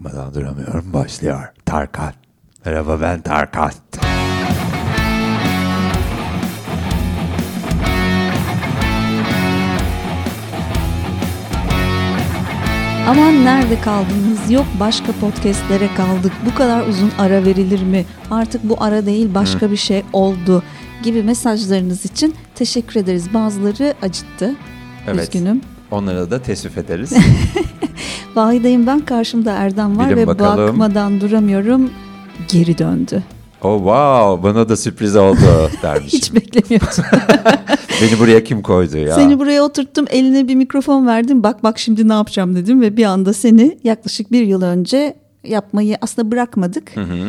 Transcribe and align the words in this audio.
bakmadan 0.00 0.34
duramıyorum 0.34 0.92
başlıyor. 0.92 1.48
Tarkan. 1.64 2.12
Merhaba 2.64 3.00
ben 3.00 3.20
Tarkan. 3.20 3.70
Aman 13.08 13.44
nerede 13.44 13.80
kaldınız? 13.80 14.50
Yok 14.50 14.66
başka 14.80 15.12
podcastlere 15.12 15.94
kaldık. 15.96 16.32
Bu 16.46 16.54
kadar 16.54 16.86
uzun 16.86 17.12
ara 17.18 17.44
verilir 17.44 17.82
mi? 17.82 18.04
Artık 18.30 18.64
bu 18.64 18.76
ara 18.82 19.06
değil 19.06 19.34
başka 19.34 19.70
bir 19.70 19.76
şey 19.76 20.04
oldu 20.12 20.62
gibi 21.02 21.22
mesajlarınız 21.22 22.04
için 22.04 22.34
teşekkür 22.54 23.00
ederiz. 23.00 23.34
Bazıları 23.34 23.94
acıttı. 24.02 24.54
Evet. 25.06 25.22
Üzgünüm. 25.22 25.60
Onlara 25.90 26.30
da 26.30 26.42
teessüf 26.42 26.78
ederiz. 26.78 27.12
Vahideyim 28.34 28.86
ben 28.86 29.00
karşımda 29.00 29.52
Erdem 29.52 29.98
var 29.98 30.06
Bilin 30.06 30.16
ve 30.16 30.26
bakalım. 30.26 30.68
bakmadan 30.68 31.20
duramıyorum. 31.20 31.90
Geri 32.52 32.78
döndü. 32.78 33.22
oh 33.62 33.78
wow 33.78 34.48
bana 34.50 34.68
da 34.68 34.76
sürpriz 34.76 35.16
oldu 35.16 35.38
dermişim. 35.82 36.18
Hiç 36.20 36.34
beklemiyordum. 36.34 37.04
Beni 38.02 38.18
buraya 38.20 38.44
kim 38.44 38.62
koydu 38.62 38.96
ya? 38.96 39.14
Seni 39.14 39.38
buraya 39.38 39.62
oturttum 39.62 40.04
eline 40.10 40.48
bir 40.48 40.54
mikrofon 40.54 41.06
verdim. 41.06 41.42
Bak 41.42 41.62
bak 41.62 41.78
şimdi 41.78 42.08
ne 42.08 42.12
yapacağım 42.12 42.56
dedim 42.56 42.80
ve 42.80 42.96
bir 42.96 43.04
anda 43.04 43.32
seni 43.32 43.78
yaklaşık 43.84 44.32
bir 44.32 44.42
yıl 44.42 44.62
önce 44.62 45.16
yapmayı 45.44 45.96
aslında 46.00 46.30
bırakmadık. 46.30 46.96
Hı 46.96 47.00
hı. 47.00 47.28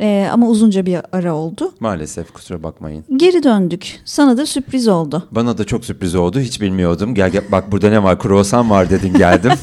Ee, 0.00 0.28
ama 0.32 0.48
uzunca 0.48 0.86
bir 0.86 0.98
ara 1.12 1.34
oldu. 1.34 1.72
Maalesef 1.80 2.32
kusura 2.32 2.62
bakmayın. 2.62 3.04
Geri 3.16 3.42
döndük. 3.42 4.00
Sana 4.04 4.36
da 4.36 4.46
sürpriz 4.46 4.88
oldu. 4.88 5.28
Bana 5.30 5.58
da 5.58 5.64
çok 5.64 5.84
sürpriz 5.84 6.14
oldu. 6.14 6.40
Hiç 6.40 6.60
bilmiyordum. 6.60 7.14
Gel, 7.14 7.30
gel 7.30 7.42
bak 7.52 7.72
burada 7.72 7.90
ne 7.90 8.02
var? 8.02 8.18
Kruvasan 8.18 8.70
var 8.70 8.90
dedin 8.90 9.14
geldim. 9.14 9.52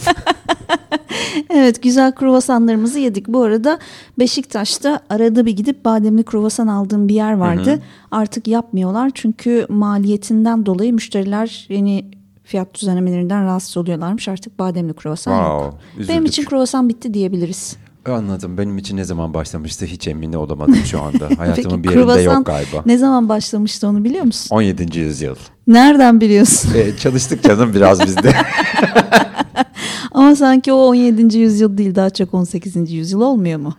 Evet 1.49 1.83
güzel 1.83 2.11
kruvasanlarımızı 2.15 2.99
yedik. 2.99 3.27
Bu 3.27 3.43
arada 3.43 3.79
Beşiktaş'ta 4.19 4.99
arada 5.09 5.45
bir 5.45 5.51
gidip 5.51 5.85
bademli 5.85 6.23
kruvasan 6.23 6.67
aldığım 6.67 7.07
bir 7.07 7.13
yer 7.13 7.33
vardı. 7.33 7.79
Artık 8.11 8.47
yapmıyorlar 8.47 9.11
çünkü 9.13 9.65
maliyetinden 9.69 10.65
dolayı 10.65 10.93
müşteriler 10.93 11.65
yeni 11.69 12.05
fiyat 12.43 12.73
düzenlemelerinden 12.73 13.45
rahatsız 13.45 13.77
oluyorlarmış. 13.77 14.27
Artık 14.27 14.59
bademli 14.59 14.93
kruvasan 14.93 15.37
yok. 15.43 15.61
wow. 15.61 15.79
Benim 15.97 16.09
Üzüldük. 16.23 16.27
için 16.33 16.45
kruvasan 16.45 16.89
bitti 16.89 17.13
diyebiliriz. 17.13 17.77
Anladım. 18.05 18.57
Benim 18.57 18.77
için 18.77 18.97
ne 18.97 19.03
zaman 19.03 19.33
başlamıştı 19.33 19.85
hiç 19.85 20.07
emin 20.07 20.33
olamadım 20.33 20.75
şu 20.85 21.01
anda. 21.01 21.29
Hayatımın 21.37 21.81
Peki, 21.81 21.95
bir 21.95 21.99
yerinde 21.99 22.21
yok 22.21 22.45
galiba. 22.45 22.83
Ne 22.85 22.97
zaman 22.97 23.29
başlamıştı 23.29 23.87
onu 23.87 24.03
biliyor 24.03 24.25
musun? 24.25 24.55
17. 24.55 24.99
yüzyıl. 24.99 25.35
Nereden 25.67 26.21
biliyorsun? 26.21 26.71
E, 26.75 26.97
çalıştık 26.97 27.43
canım 27.43 27.73
biraz 27.73 28.05
bizde. 28.05 28.33
Ama 30.11 30.35
sanki 30.35 30.73
o 30.73 30.77
17. 30.77 31.37
yüzyıl 31.37 31.77
değil 31.77 31.95
daha 31.95 32.09
çok 32.09 32.33
18. 32.33 32.91
yüzyıl 32.91 33.21
olmuyor 33.21 33.59
mu? 33.59 33.75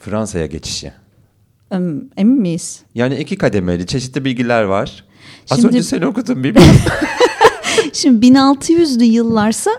Fransa'ya 0.00 0.46
geçişi. 0.46 0.92
Em, 1.70 2.02
Emin 2.16 2.40
miyiz? 2.40 2.80
Yani 2.94 3.16
iki 3.16 3.38
kademeli 3.38 3.86
çeşitli 3.86 4.24
bilgiler 4.24 4.62
var. 4.62 5.04
Az 5.50 5.56
Şimdi- 5.56 5.68
önce 5.68 5.82
sen 5.82 6.00
okudun 6.02 6.44
bilmiyorum. 6.44 6.76
Şimdi 7.92 8.26
1600'lü 8.26 9.02
yıllarsa. 9.04 9.70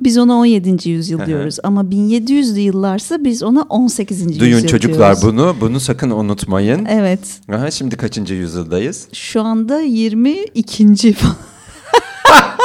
Biz 0.00 0.18
ona 0.18 0.34
17. 0.34 0.90
yüzyıl 0.90 1.18
Hı 1.18 1.22
hı. 1.22 1.26
diyoruz. 1.26 1.58
Ama 1.62 1.80
1700'lü 1.82 2.58
yıllarsa 2.58 3.24
biz 3.24 3.42
ona 3.42 3.62
18. 3.62 4.40
Duyun 4.40 4.54
yüzyıl 4.56 4.68
çocuklar 4.68 5.20
diyoruz. 5.20 5.22
bunu. 5.22 5.56
Bunu 5.60 5.80
sakın 5.80 6.10
unutmayın. 6.10 6.84
Evet. 6.84 7.20
Aha, 7.52 7.70
şimdi 7.70 7.96
kaçıncı 7.96 8.34
yüzyıldayız? 8.34 9.08
Şu 9.12 9.42
anda 9.42 9.80
22. 9.80 11.12
falan. 11.12 11.36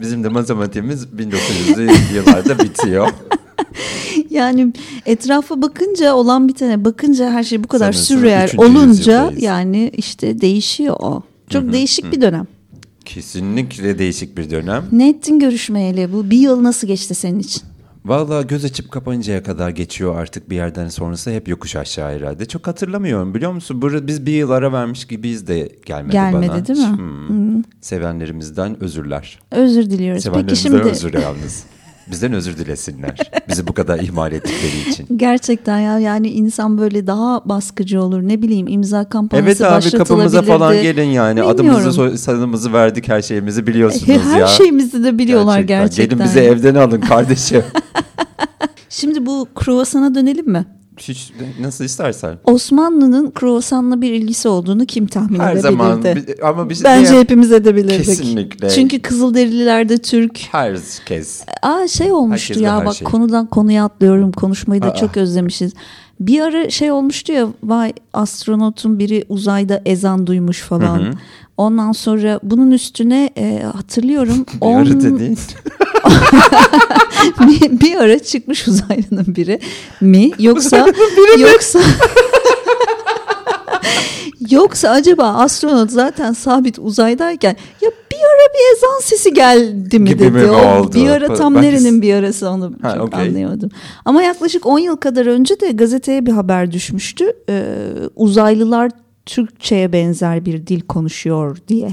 Bizim 0.00 0.24
de 0.24 0.28
matematiğimiz 0.28 1.04
1900'lü 1.04 2.14
yıllarda 2.14 2.58
bitiyor. 2.58 3.08
yani 4.30 4.72
etrafa 5.06 5.62
bakınca 5.62 6.14
olan 6.14 6.48
bitene 6.48 6.84
bakınca 6.84 7.30
her 7.30 7.42
şey 7.44 7.64
bu 7.64 7.68
kadar 7.68 7.92
Sanırsam 7.92 8.18
sürreal 8.18 8.48
olunca 8.56 8.84
yüzyıldayız. 8.86 9.42
yani 9.42 9.90
işte 9.96 10.40
değişiyor 10.40 10.96
o. 11.00 11.22
Çok 11.50 11.72
değişik 11.72 12.12
bir 12.12 12.20
dönem. 12.20 12.46
Kesinlikle 13.04 13.98
değişik 13.98 14.38
bir 14.38 14.50
dönem. 14.50 14.84
Ne 14.92 15.08
ettin 15.08 15.38
görüşmeyeli 15.38 16.12
bu? 16.12 16.30
Bir 16.30 16.38
yıl 16.38 16.62
nasıl 16.62 16.86
geçti 16.86 17.14
senin 17.14 17.38
için? 17.38 17.62
Vallahi 18.04 18.46
göz 18.46 18.64
açıp 18.64 18.90
kapayıncaya 18.90 19.42
kadar 19.42 19.70
geçiyor 19.70 20.16
artık 20.16 20.50
bir 20.50 20.56
yerden 20.56 20.88
sonrası 20.88 21.30
hep 21.30 21.48
yokuş 21.48 21.76
aşağı 21.76 22.12
herhalde. 22.12 22.46
Çok 22.48 22.66
hatırlamıyorum 22.66 23.34
biliyor 23.34 23.52
musun? 23.52 23.82
Burada 23.82 24.06
biz 24.06 24.26
bir 24.26 24.32
yıl 24.32 24.50
ara 24.50 24.72
vermiş 24.72 25.04
gibiyiz 25.04 25.46
de 25.46 25.72
gelmedi, 25.86 26.12
Gelmedi, 26.12 26.48
bana. 26.48 26.66
değil 26.66 26.78
mi? 26.78 26.96
Hmm. 26.96 27.62
Sevenlerimizden 27.80 28.82
özürler. 28.82 29.38
Özür 29.50 29.90
diliyoruz. 29.90 30.24
Peki 30.24 30.34
Sevenlerimizden 30.34 30.70
şimdi 30.78 30.90
özür 30.90 31.14
yalnız. 31.14 31.64
Bizden 32.10 32.32
özür 32.32 32.56
dilesinler. 32.58 33.18
Bizi 33.48 33.66
bu 33.66 33.72
kadar 33.72 33.98
ihmal 33.98 34.32
ettikleri 34.32 34.90
için. 34.90 35.18
gerçekten 35.18 35.78
ya 35.78 35.98
yani 35.98 36.28
insan 36.28 36.78
böyle 36.78 37.06
daha 37.06 37.48
baskıcı 37.48 38.02
olur. 38.02 38.22
Ne 38.22 38.42
bileyim 38.42 38.68
imza 38.68 39.08
kampanyası 39.08 39.64
Evet 39.64 39.72
abi 39.72 39.98
kapımıza 39.98 40.42
falan 40.42 40.82
gelin 40.82 41.04
yani. 41.04 41.40
Bilmiyorum. 41.40 41.76
Adımızı 41.76 42.18
sanımızı 42.18 42.72
verdik 42.72 43.08
her 43.08 43.22
şeyimizi 43.22 43.66
biliyorsunuz 43.66 44.24
Her 44.24 44.40
ya. 44.40 44.46
şeyimizi 44.46 45.04
de 45.04 45.18
biliyorlar 45.18 45.60
gerçekten. 45.60 46.18
Gelin 46.18 46.24
bizi 46.24 46.40
evden 46.40 46.74
alın 46.74 47.00
kardeşim. 47.00 47.62
Şimdi 48.88 49.26
bu 49.26 49.48
kruvasana 49.54 50.14
dönelim 50.14 50.48
mi? 50.50 50.64
Hiç 50.98 51.32
nasıl 51.60 51.84
istersen. 51.84 52.38
Osmanlı'nın 52.44 53.30
kruvasanla 53.30 54.00
bir 54.00 54.12
ilgisi 54.12 54.48
olduğunu 54.48 54.86
kim 54.86 55.06
tahmin 55.06 55.38
Her 55.40 55.52
edebilirdi? 55.56 55.72
zaman 55.72 56.02
bi- 56.04 56.36
ama 56.44 56.70
bir 56.70 56.74
şey 56.74 56.84
Bence 56.84 57.10
diye- 57.10 57.20
hepimiz 57.20 57.52
edebilirdik. 57.52 58.04
Kesinlikle. 58.06 58.70
Çünkü 58.70 59.02
Kızılderililer 59.02 59.88
de 59.88 59.98
Türk. 59.98 60.38
herkes. 60.52 61.44
Aa 61.62 61.88
şey 61.88 62.12
olmuştu 62.12 62.48
Herkes 62.54 62.62
ya 62.64 62.78
her 62.80 62.86
bak 62.86 62.94
şey. 62.94 63.04
konudan 63.08 63.46
konuya 63.46 63.84
atlıyorum. 63.84 64.32
Konuşmayı 64.32 64.82
da 64.82 64.86
Aa. 64.92 64.94
çok 64.94 65.16
özlemişiz. 65.16 65.72
Bir 66.20 66.40
ara 66.40 66.70
şey 66.70 66.90
olmuştu 66.90 67.32
ya 67.32 67.48
vay 67.62 67.92
astronotun 68.12 68.98
biri 68.98 69.24
uzayda 69.28 69.82
ezan 69.86 70.26
duymuş 70.26 70.60
falan. 70.60 70.98
Hı 70.98 71.08
hı. 71.08 71.12
Ondan 71.56 71.92
sonra 71.92 72.40
bunun 72.42 72.70
üstüne 72.70 73.30
e, 73.36 73.62
hatırlıyorum 73.62 74.46
Bir 74.62 74.76
ara 74.76 75.00
dediğin. 75.00 75.38
bir, 77.40 77.80
bir 77.80 77.96
ara 77.96 78.18
çıkmış 78.18 78.68
uzaylının 78.68 79.36
biri 79.36 79.60
mi 80.00 80.30
yoksa 80.38 80.86
yoksa 81.38 81.80
yoksa 84.50 84.90
acaba 84.90 85.24
astronot 85.24 85.90
zaten 85.90 86.32
sabit 86.32 86.78
uzaydayken 86.78 87.56
ya 87.80 87.90
bir 88.54 88.76
ezan 88.76 89.00
sesi 89.02 89.34
geldi 89.34 89.98
mi 89.98 90.08
Gibi 90.08 90.18
dedi. 90.18 90.30
mi 90.30 90.50
O 90.50 90.80
oldu? 90.80 90.94
Bir 90.96 91.08
ara 91.08 91.34
tam 91.34 91.54
Ben- 91.54 91.62
nerenin 91.62 92.02
bir 92.02 92.14
arası 92.14 92.50
onu 92.50 92.72
Ha, 92.82 92.94
çok 92.94 93.08
okey. 93.08 93.20
anlayamadım. 93.28 93.70
Ama 94.04 94.22
yaklaşık 94.22 94.66
10 94.66 94.78
yıl 94.78 94.96
kadar 94.96 95.26
önce 95.26 95.60
de 95.60 95.70
gazeteye 95.72 96.26
bir 96.26 96.32
haber 96.32 96.72
düşmüştü. 96.72 97.24
Ee, 97.48 97.64
uzaylılar 98.16 98.90
Türkçe'ye 99.26 99.92
benzer 99.92 100.44
bir 100.44 100.66
dil 100.66 100.80
konuşuyor 100.80 101.56
diye. 101.68 101.88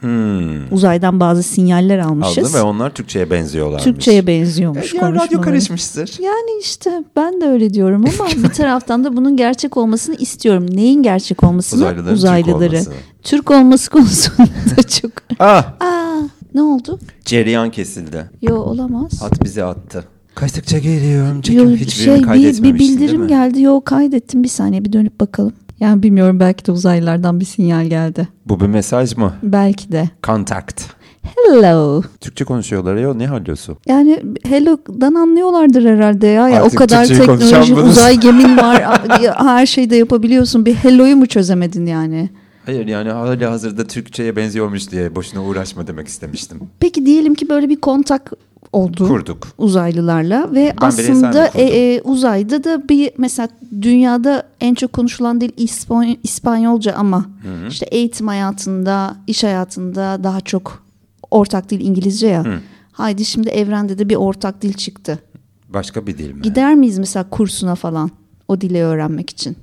Hmm. 0.00 0.72
Uzaydan 0.72 1.20
bazı 1.20 1.42
sinyaller 1.42 1.98
almışız. 1.98 2.38
Aldı 2.54 2.58
ve 2.58 2.62
onlar 2.62 2.90
Türkçe'ye 2.90 3.30
benziyorlarmış. 3.30 3.84
Türkçe'ye 3.84 4.26
benziyormuş 4.26 4.94
E, 4.94 4.96
ya 4.96 5.12
radyo 5.12 5.40
karışmıştır. 5.40 6.16
Yani 6.22 6.60
işte 6.60 7.04
ben 7.16 7.40
de 7.40 7.46
öyle 7.46 7.74
diyorum 7.74 8.04
ama 8.18 8.28
bir 8.44 8.48
taraftan 8.48 9.04
da 9.04 9.16
bunun 9.16 9.36
gerçek 9.36 9.76
olmasını 9.76 10.14
istiyorum. 10.16 10.66
Neyin 10.76 11.02
gerçek 11.02 11.44
olmasını? 11.44 11.80
Uzaylıların 11.80 12.04
Türk 12.08 12.16
Uzaylıları. 12.16 12.70
olması. 12.76 12.92
Türk 13.22 13.50
olması 13.50 13.90
konusunda 13.90 14.82
çok. 15.00 15.12
Ah 15.38 15.72
Aa, 15.80 16.20
ne 16.54 16.62
oldu? 16.62 16.98
cereyan 17.24 17.70
kesildi. 17.70 18.30
Yo 18.42 18.56
olamaz. 18.56 19.22
At 19.22 19.44
bizi 19.44 19.64
attı. 19.64 20.04
Kaçtıkça 20.34 20.78
geliyorum. 20.78 21.36
Yo, 21.36 21.42
Çekim 21.42 21.76
hiçbirini 21.76 22.26
şey 22.26 22.34
bir, 22.34 22.58
bir 22.58 22.62
değil 22.62 22.74
bildirim 22.74 23.28
geldi. 23.28 23.62
Yo 23.62 23.80
kaydettim 23.84 24.42
bir 24.44 24.48
saniye 24.48 24.84
bir 24.84 24.92
dönüp 24.92 25.20
bakalım. 25.20 25.52
Yani 25.80 26.02
bilmiyorum 26.02 26.40
belki 26.40 26.66
de 26.66 26.72
uzaylılardan 26.72 27.40
bir 27.40 27.44
sinyal 27.44 27.86
geldi. 27.86 28.28
Bu 28.46 28.60
bir 28.60 28.66
mesaj 28.66 29.16
mı? 29.16 29.32
Belki 29.42 29.92
de. 29.92 30.10
Contact. 30.22 30.82
Hello. 31.22 32.02
Türkçe 32.20 32.44
konuşuyorlar 32.44 32.96
ya 32.96 33.14
ne 33.14 33.26
hallıyorsun? 33.26 33.76
Yani 33.86 34.22
hello'dan 34.44 35.14
anlıyorlardır 35.14 35.84
herhalde 35.84 36.26
ya. 36.26 36.48
ya 36.48 36.62
o 36.62 36.66
Artık 36.66 36.78
kadar 36.78 37.06
Türkçeyi 37.06 37.38
teknoloji, 37.38 37.74
uzay 37.74 38.16
gemin 38.20 38.56
var. 38.56 39.00
her 39.36 39.66
şeyde 39.66 39.96
yapabiliyorsun. 39.96 40.66
Bir 40.66 40.74
hello'yu 40.74 41.16
mu 41.16 41.26
çözemedin 41.26 41.86
yani? 41.86 42.30
Hayır 42.66 42.86
yani 42.86 43.10
hala 43.10 43.50
hazırda 43.50 43.86
Türkçe'ye 43.86 44.36
benziyormuş 44.36 44.90
diye 44.90 45.14
boşuna 45.14 45.44
uğraşma 45.44 45.86
demek 45.86 46.08
istemiştim. 46.08 46.60
Peki 46.80 47.06
diyelim 47.06 47.34
ki 47.34 47.48
böyle 47.48 47.68
bir 47.68 47.80
kontak 47.80 48.32
oldu 48.72 49.08
Kurduk. 49.08 49.48
uzaylılarla 49.58 50.48
ve 50.54 50.74
Ben 50.80 50.86
aslında 50.86 51.46
e, 51.46 51.62
e, 51.62 52.00
uzayda 52.02 52.64
da 52.64 52.88
bir 52.88 53.10
mesela 53.18 53.48
dünyada 53.82 54.42
en 54.60 54.74
çok 54.74 54.92
konuşulan 54.92 55.40
dil 55.40 55.50
İspany- 55.50 56.16
İspanyolca 56.22 56.92
ama 56.94 57.24
işte 57.68 57.86
eğitim 57.86 58.28
hayatında, 58.28 59.16
iş 59.26 59.44
hayatında 59.44 60.24
daha 60.24 60.40
çok 60.40 60.82
ortak 61.30 61.70
dil 61.70 61.80
İngilizce 61.80 62.26
ya. 62.26 62.44
Hı. 62.44 62.60
Haydi 62.92 63.24
şimdi 63.24 63.48
evrende 63.48 63.98
de 63.98 64.08
bir 64.08 64.16
ortak 64.16 64.62
dil 64.62 64.72
çıktı. 64.72 65.18
Başka 65.68 66.06
bir 66.06 66.18
dil 66.18 66.32
mi? 66.32 66.42
Gider 66.42 66.74
miyiz 66.74 66.98
mesela 66.98 67.30
kursuna 67.30 67.74
falan 67.74 68.10
o 68.48 68.60
dili 68.60 68.82
öğrenmek 68.82 69.30
için? 69.30 69.56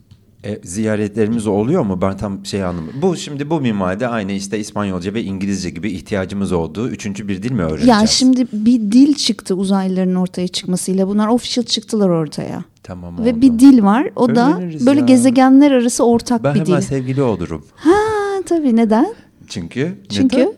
E, 0.45 0.59
ziyaretlerimiz 0.63 1.47
oluyor 1.47 1.83
mu? 1.85 2.01
Ben 2.01 2.17
tam 2.17 2.45
şey 2.45 2.63
anlamadım. 2.63 3.01
Bu 3.01 3.15
şimdi 3.17 3.49
bu 3.49 3.61
minvalde 3.61 4.07
aynı 4.07 4.31
işte 4.31 4.59
İspanyolca 4.59 5.13
ve 5.13 5.23
İngilizce 5.23 5.69
gibi 5.69 5.91
ihtiyacımız 5.91 6.51
olduğu 6.51 6.89
üçüncü 6.89 7.27
bir 7.27 7.43
dil 7.43 7.51
mi 7.51 7.61
öğreneceğiz? 7.61 7.87
Ya 8.01 8.07
şimdi 8.07 8.47
bir 8.53 8.79
dil 8.91 9.13
çıktı 9.13 9.55
uzaylıların 9.55 10.15
ortaya 10.15 10.47
çıkmasıyla. 10.47 11.07
Bunlar 11.07 11.27
official 11.27 11.63
çıktılar 11.65 12.09
ortaya. 12.09 12.63
Tamam 12.83 13.25
Ve 13.25 13.31
oldu. 13.31 13.41
bir 13.41 13.59
dil 13.59 13.83
var. 13.83 14.09
O 14.15 14.35
da 14.35 14.57
Öğreniriz 14.57 14.85
böyle 14.85 14.99
ya. 14.99 15.05
gezegenler 15.05 15.71
arası 15.71 16.05
ortak 16.05 16.43
Ben 16.43 16.55
bir 16.55 16.59
hemen 16.59 16.81
dil. 16.81 16.87
sevgili 16.87 17.21
olurum. 17.21 17.65
Ha 17.75 17.91
tabii 18.45 18.75
neden? 18.75 19.13
Çünkü 19.47 19.95
Çünkü? 20.09 20.37
neden? 20.37 20.53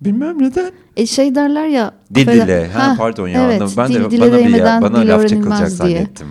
Bilmem 0.00 0.42
neden. 0.42 0.70
E 0.96 1.06
şey 1.06 1.34
derler 1.34 1.66
ya. 1.66 1.94
Dil 2.14 2.26
dile. 2.26 2.68
Ha, 2.68 2.88
Ha, 2.88 2.94
pardon 2.98 3.28
ya. 3.28 3.44
Evet, 3.44 3.62
anladım. 3.62 3.74
Ben 3.76 3.88
dil 4.10 4.20
de 4.20 4.30
bana 4.32 4.38
bir 4.38 4.48
yer, 4.54 4.82
bana 4.82 4.98
laf 5.08 5.28
çakılacak 5.28 5.68
diye. 5.68 5.76
zannettim. 5.76 6.26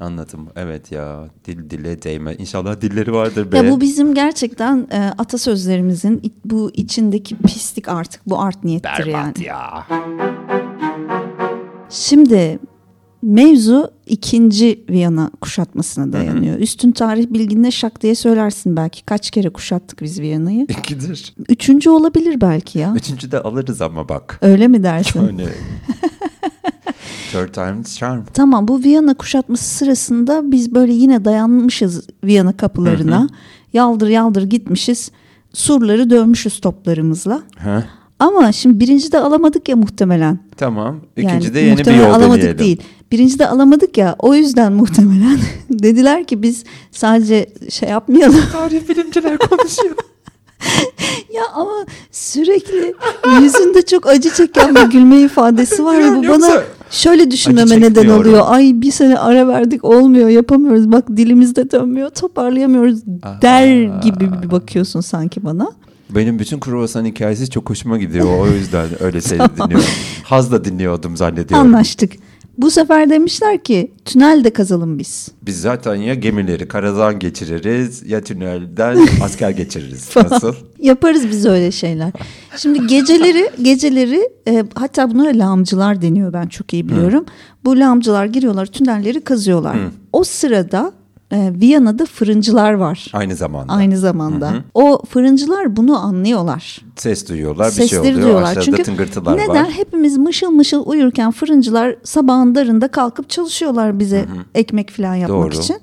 Anladım. 0.00 0.48
Evet 0.56 0.92
ya. 0.92 1.28
Dil 1.44 1.70
dile 1.70 2.02
değme. 2.02 2.34
İnşallah 2.34 2.80
dilleri 2.80 3.12
vardır 3.12 3.52
be. 3.52 3.56
Ya 3.56 3.70
bu 3.70 3.80
bizim 3.80 4.14
gerçekten 4.14 4.86
e, 4.92 4.98
atasözlerimizin 5.18 6.32
bu 6.44 6.70
içindeki 6.74 7.36
pislik 7.36 7.88
artık 7.88 8.20
bu 8.26 8.40
art 8.40 8.64
niyettir 8.64 9.06
yani. 9.06 9.34
Berbat 9.34 9.40
ya. 9.40 9.86
Şimdi 11.90 12.58
mevzu 13.22 13.90
ikinci 14.06 14.84
Viyana 14.90 15.30
kuşatmasına 15.40 16.12
dayanıyor. 16.12 16.58
Üstün 16.58 16.92
tarih 16.92 17.26
bilginle 17.30 17.70
şak 17.70 18.02
diye 18.02 18.14
söylersin 18.14 18.76
belki. 18.76 19.04
Kaç 19.04 19.30
kere 19.30 19.50
kuşattık 19.50 20.02
biz 20.02 20.20
Viyana'yı? 20.20 20.62
İkidir. 20.68 21.34
Üçüncü 21.48 21.90
olabilir 21.90 22.40
belki 22.40 22.78
ya. 22.78 22.92
Üçüncü 22.96 23.32
de 23.32 23.40
alırız 23.40 23.82
ama 23.82 24.08
bak. 24.08 24.38
Öyle 24.42 24.68
mi 24.68 24.82
dersin? 24.82 25.26
Öyle. 25.26 25.44
Third 27.32 27.54
time's 27.54 27.98
charm. 27.98 28.20
Tamam 28.34 28.68
bu 28.68 28.82
Viyana 28.82 29.14
kuşatması 29.14 29.64
sırasında 29.64 30.52
biz 30.52 30.74
böyle 30.74 30.92
yine 30.92 31.24
dayanmışız 31.24 32.06
Viyana 32.24 32.56
kapılarına. 32.56 33.28
Yaldır 33.72 34.08
yaldır 34.08 34.42
gitmişiz. 34.42 35.10
Surları 35.52 36.10
dövmüşüz 36.10 36.60
toplarımızla. 36.60 37.42
Ha? 37.58 37.84
Ama 38.18 38.52
şimdi 38.52 38.80
birinci 38.80 39.12
de 39.12 39.18
alamadık 39.18 39.68
ya 39.68 39.76
muhtemelen. 39.76 40.38
Tamam. 40.56 41.00
Yani 41.16 41.26
İkinci 41.26 41.54
de 41.54 41.60
yeni 41.60 41.72
bir 41.72 41.78
muhtemelen 41.78 42.02
yol 42.02 42.14
alamadık 42.14 42.42
deneyelim. 42.42 42.58
değil. 42.58 42.82
Birinci 43.12 43.38
de 43.38 43.48
alamadık 43.48 43.98
ya 43.98 44.16
o 44.18 44.34
yüzden 44.34 44.72
muhtemelen 44.72 45.38
dediler 45.70 46.24
ki 46.24 46.42
biz 46.42 46.64
sadece 46.90 47.46
şey 47.70 47.88
yapmayalım. 47.88 48.40
Tarih 48.52 48.88
bilimciler 48.88 49.38
konuşuyor. 49.38 49.94
ya 51.34 51.42
ama 51.54 51.86
sürekli 52.10 52.94
yüzünde 53.42 53.82
çok 53.82 54.06
acı 54.06 54.30
çeken 54.34 54.74
bir 54.74 54.80
gülme 54.82 55.20
ifadesi 55.20 55.84
var 55.84 55.98
ve 55.98 56.16
bu 56.16 56.24
Yoksa 56.24 56.48
bana 56.48 56.62
şöyle 56.90 57.30
düşünmeme 57.30 57.80
neden 57.80 58.08
oluyor. 58.08 58.42
Ay 58.46 58.72
bir 58.74 58.90
sene 58.90 59.18
ara 59.18 59.48
verdik 59.48 59.84
olmuyor 59.84 60.28
yapamıyoruz 60.28 60.92
bak 60.92 61.04
dilimizde 61.16 61.70
dönmüyor 61.70 62.10
toparlayamıyoruz 62.10 63.00
der 63.42 63.82
gibi 64.02 64.30
bir 64.42 64.50
bakıyorsun 64.50 65.00
sanki 65.00 65.44
bana. 65.44 65.70
Benim 66.10 66.38
bütün 66.38 66.60
kruvasan 66.60 67.04
hikayesi 67.04 67.50
çok 67.50 67.70
hoşuma 67.70 67.98
gidiyor. 67.98 68.38
O 68.40 68.46
yüzden 68.46 68.86
öyle 69.00 69.20
seni 69.20 69.38
dinliyorum. 69.56 69.86
Hazla 70.24 70.64
dinliyordum 70.64 71.16
zannediyorum. 71.16 71.66
Anlaştık. 71.66 72.12
Bu 72.58 72.70
sefer 72.70 73.10
demişler 73.10 73.62
ki 73.64 73.92
tünel 74.04 74.44
de 74.44 74.50
kazalım 74.50 74.98
biz. 74.98 75.28
Biz 75.42 75.60
zaten 75.60 75.94
ya 75.94 76.14
gemileri 76.14 76.68
karadan 76.68 77.18
geçiririz 77.18 78.02
ya 78.10 78.20
tünelden 78.20 79.08
asker 79.22 79.50
geçiririz. 79.50 80.08
Nasıl? 80.16 80.54
Yaparız 80.80 81.28
biz 81.30 81.46
öyle 81.46 81.70
şeyler. 81.70 82.12
Şimdi 82.56 82.86
geceleri 82.86 83.50
geceleri 83.62 84.28
e, 84.48 84.64
hatta 84.74 85.10
bunlara 85.10 85.38
lağımcılar 85.38 86.02
deniyor 86.02 86.32
ben 86.32 86.46
çok 86.46 86.72
iyi 86.72 86.88
biliyorum. 86.88 87.24
Bu 87.64 87.78
lağımcılar 87.78 88.26
giriyorlar 88.26 88.66
tünelleri 88.66 89.20
kazıyorlar. 89.20 89.76
O 90.12 90.24
sırada 90.24 90.92
e, 91.32 91.52
Viyana'da 91.60 92.04
fırıncılar 92.06 92.72
var. 92.72 93.06
Aynı 93.12 93.36
zamanda. 93.36 93.72
Aynı 93.72 93.98
zamanda. 93.98 94.52
O 94.74 95.02
fırıncılar 95.08 95.76
bunu 95.76 95.98
anlıyorlar. 95.98 96.80
Ses 96.96 97.28
duyuyorlar 97.28 97.66
bir 97.66 97.72
Sesleri 97.72 97.88
şey 97.88 97.98
oluyor. 97.98 98.14
duyuyorlar. 98.14 98.42
Aşağıda 98.42 98.60
Çünkü 98.64 98.82
tıngırtılar 98.82 99.36
neden 99.38 99.48
var. 99.64 99.70
hepimiz 99.70 100.18
mışıl 100.18 100.50
mışıl 100.50 100.82
uyurken 100.86 101.30
fırıncılar 101.30 101.96
sabahın 102.04 102.54
darında 102.54 102.88
kalkıp 102.88 103.30
çalışıyorlar 103.30 103.98
bize 103.98 104.26
ekmek 104.54 104.90
falan 104.90 105.14
yapmak 105.14 105.52
Doğru. 105.52 105.54
için. 105.62 105.76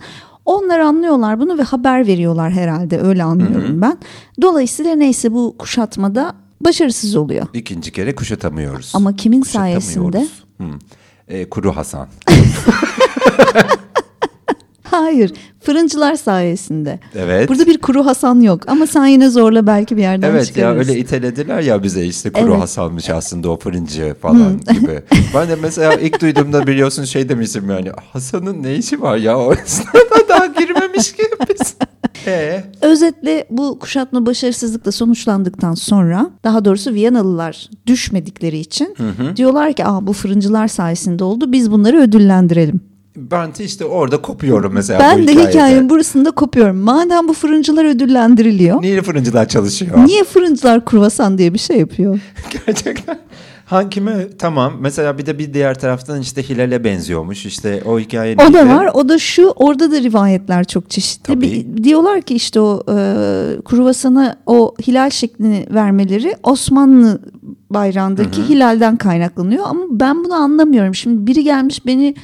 Onlar 0.45 0.79
anlıyorlar 0.79 1.39
bunu 1.39 1.57
ve 1.57 1.63
haber 1.63 2.07
veriyorlar 2.07 2.51
herhalde 2.51 2.99
öyle 3.01 3.23
anlıyorum 3.23 3.81
ben. 3.81 3.97
Dolayısıyla 4.41 4.95
neyse 4.95 5.33
bu 5.33 5.55
kuşatmada 5.59 6.33
başarısız 6.61 7.15
oluyor. 7.15 7.47
İkinci 7.53 7.91
kere 7.91 8.15
kuşatamıyoruz. 8.15 8.91
Ama 8.95 9.15
kimin 9.15 9.41
sayesinde? 9.41 10.27
Hı. 10.61 10.63
E, 11.27 11.49
Kuru 11.49 11.75
Hasan. 11.75 12.07
Hayır, 15.01 15.33
fırıncılar 15.61 16.15
sayesinde. 16.15 16.99
Evet. 17.15 17.49
Burada 17.49 17.65
bir 17.65 17.77
kuru 17.77 18.05
Hasan 18.05 18.39
yok 18.39 18.61
ama 18.67 18.87
sen 18.87 19.05
yine 19.05 19.29
zorla 19.29 19.67
belki 19.67 19.97
bir 19.97 20.01
yerden 20.01 20.29
Evet 20.31 20.39
ya 20.41 20.45
çıkarırsın. 20.45 20.89
öyle 20.91 20.99
itelediler 20.99 21.61
ya 21.61 21.83
bize 21.83 22.05
işte 22.05 22.31
kuru 22.31 22.51
Evet. 22.51 22.61
Hasan'mış 22.61 23.09
aslında 23.09 23.49
o 23.49 23.59
fırıncı 23.59 24.15
falan 24.21 24.59
gibi. 24.59 25.01
Ben 25.35 25.49
de 25.49 25.55
mesela 25.61 25.93
ilk 25.93 26.21
duyduğumda 26.21 26.67
biliyorsun 26.67 27.03
şey 27.03 27.29
demiştim 27.29 27.69
yani 27.69 27.89
Hasan'ın 28.13 28.63
ne 28.63 28.75
işi 28.75 29.01
var 29.01 29.17
ya 29.17 29.37
o 29.39 29.53
esnada 29.53 30.29
daha 30.29 30.45
girmemiş 30.45 31.13
ki 31.13 31.23
biz. 31.49 31.75
Ee? 32.27 32.63
Özetle 32.81 33.45
bu 33.49 33.79
kuşatma 33.79 34.25
başarısızlıkla 34.25 34.91
sonuçlandıktan 34.91 35.73
sonra 35.73 36.29
daha 36.43 36.65
doğrusu 36.65 36.93
Viyanalılar 36.93 37.69
düşmedikleri 37.87 38.57
için 38.57 38.95
diyorlar 39.35 39.73
ki 39.73 39.85
Aa, 39.85 40.07
bu 40.07 40.13
fırıncılar 40.13 40.67
sayesinde 40.67 41.23
oldu 41.23 41.51
biz 41.51 41.71
bunları 41.71 42.01
ödüllendirelim. 42.01 42.81
Ben 43.15 43.55
de 43.55 43.63
işte 43.63 43.85
orada 43.85 44.21
kopuyorum 44.21 44.73
mesela 44.73 44.99
bu 44.99 45.03
ben 45.03 45.17
de 45.27 45.31
hikayede. 45.31 45.49
hikayenin 45.49 45.89
burasında 45.89 46.31
kopuyorum. 46.31 46.77
Madem 46.77 47.27
bu 47.27 47.33
fırıncılar 47.33 47.85
ödüllendiriliyor 47.85 48.81
Niye 48.81 49.01
fırıncılar 49.01 49.47
çalışıyor? 49.47 50.05
niye 50.05 50.23
fırıncılar 50.23 50.85
kruvasan 50.85 51.37
diye 51.37 51.53
bir 51.53 51.59
şey 51.59 51.77
yapıyor? 51.77 52.19
Gerçekten. 52.65 53.19
Hangime 53.65 54.27
tamam 54.39 54.73
mesela 54.79 55.17
bir 55.17 55.25
de 55.25 55.39
bir 55.39 55.53
diğer 55.53 55.79
taraftan 55.79 56.21
işte 56.21 56.49
Hilal'e 56.49 56.83
benziyormuş 56.83 57.45
işte 57.45 57.83
o 57.85 57.99
hikaye 57.99 58.35
O 58.49 58.53
da 58.53 58.67
var. 58.67 58.89
O 58.93 59.09
da 59.09 59.19
şu 59.19 59.47
orada 59.47 59.91
da 59.91 60.01
rivayetler 60.01 60.63
çok 60.63 60.89
çeşitli. 60.89 61.33
Tabii. 61.33 61.65
Bir- 61.77 61.83
diyorlar 61.83 62.21
ki 62.21 62.35
işte 62.35 62.59
o 62.59 62.83
e, 62.89 62.95
kruvasana 63.65 64.37
o 64.45 64.75
hilal 64.87 65.09
şeklini 65.09 65.65
vermeleri 65.73 66.35
Osmanlı 66.43 67.19
bayrağındaki 67.69 68.49
hilalden 68.49 68.97
kaynaklanıyor. 68.97 69.63
Ama 69.67 69.83
ben 69.89 70.23
bunu 70.23 70.33
anlamıyorum. 70.33 70.95
Şimdi 70.95 71.27
biri 71.27 71.43
gelmiş 71.43 71.85
beni 71.85 72.15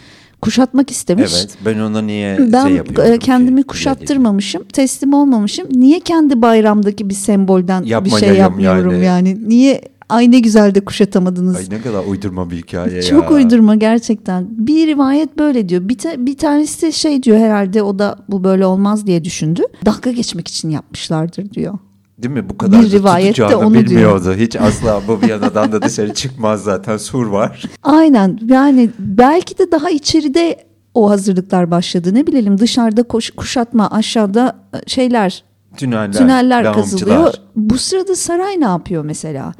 kuşatmak 0.41 0.91
istemiş. 0.91 1.33
Evet 1.39 1.57
ben 1.65 1.79
ona 1.79 2.01
niye 2.01 2.37
Ben 2.39 2.67
şey 2.67 2.75
yapıyorum 2.75 3.13
e, 3.13 3.19
kendimi 3.19 3.61
ki? 3.61 3.67
Kuşattırmamışım, 3.67 4.63
teslim 4.63 5.13
olmamışım. 5.13 5.67
Niye 5.71 5.99
kendi 5.99 6.41
bayramdaki 6.41 7.09
bir 7.09 7.13
sembolden 7.13 7.83
bir 7.83 8.09
şey 8.09 8.35
yapmıyorum 8.35 8.91
yani. 9.03 9.05
yani? 9.05 9.49
Niye 9.49 9.81
ay 10.09 10.31
ne 10.31 10.39
güzel 10.39 10.75
de 10.75 10.85
kuşatamadınız? 10.85 11.55
Ay 11.55 11.65
ne 11.69 11.81
kadar 11.81 12.03
uydurma 12.05 12.51
bir 12.51 12.57
hikaye 12.57 12.95
ya. 12.95 13.01
Çok 13.01 13.31
uydurma 13.31 13.75
gerçekten. 13.75 14.47
Bir 14.49 14.87
rivayet 14.87 15.39
böyle 15.39 15.69
diyor. 15.69 15.89
Bir, 15.89 15.97
ta- 15.97 16.25
bir 16.25 16.37
tanesi 16.37 16.93
şey 16.93 17.23
diyor 17.23 17.37
herhalde 17.37 17.83
o 17.83 17.99
da 17.99 18.15
bu 18.29 18.43
böyle 18.43 18.65
olmaz 18.65 19.07
diye 19.07 19.23
düşündü. 19.23 19.61
Dalga 19.85 20.11
geçmek 20.11 20.47
için 20.47 20.69
yapmışlardır 20.69 21.51
diyor. 21.51 21.77
Değil 22.23 22.33
mi? 22.33 22.49
Bu 22.49 22.57
kadar 22.57 22.81
Bir 22.81 22.91
rivayette 22.91 23.55
onu 23.55 23.73
diyor. 23.73 23.85
bilmiyordu. 23.85 24.33
Hiç 24.37 24.55
asla 24.55 25.01
bu 25.07 25.21
Viyana'dan 25.21 25.71
da 25.71 25.81
dışarı 25.81 26.13
çıkmaz 26.13 26.63
zaten. 26.63 26.97
Sur 26.97 27.25
var. 27.25 27.63
Aynen 27.83 28.39
yani 28.45 28.89
belki 28.99 29.57
de 29.57 29.71
daha 29.71 29.89
içeride 29.89 30.57
o 30.93 31.09
hazırlıklar 31.09 31.71
başladı. 31.71 32.13
Ne 32.13 32.27
bilelim 32.27 32.57
dışarıda 32.57 33.03
koş, 33.03 33.29
kuşatma 33.29 33.89
aşağıda 33.91 34.55
e, 34.73 34.89
şeyler 34.89 35.43
Tüneller, 35.77 36.13
tüneller 36.13 36.73
kazılıyor. 36.73 37.33
Bu 37.55 37.77
sırada 37.77 38.15
saray 38.15 38.59
ne 38.59 38.65
yapıyor 38.65 39.05
mesela? 39.05 39.53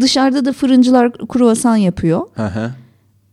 Dışarıda 0.00 0.44
da 0.44 0.52
fırıncılar 0.52 1.12
kruvasan 1.28 1.76
yapıyor. 1.76 2.20
Hı 2.34 2.46
hı. 2.46 2.70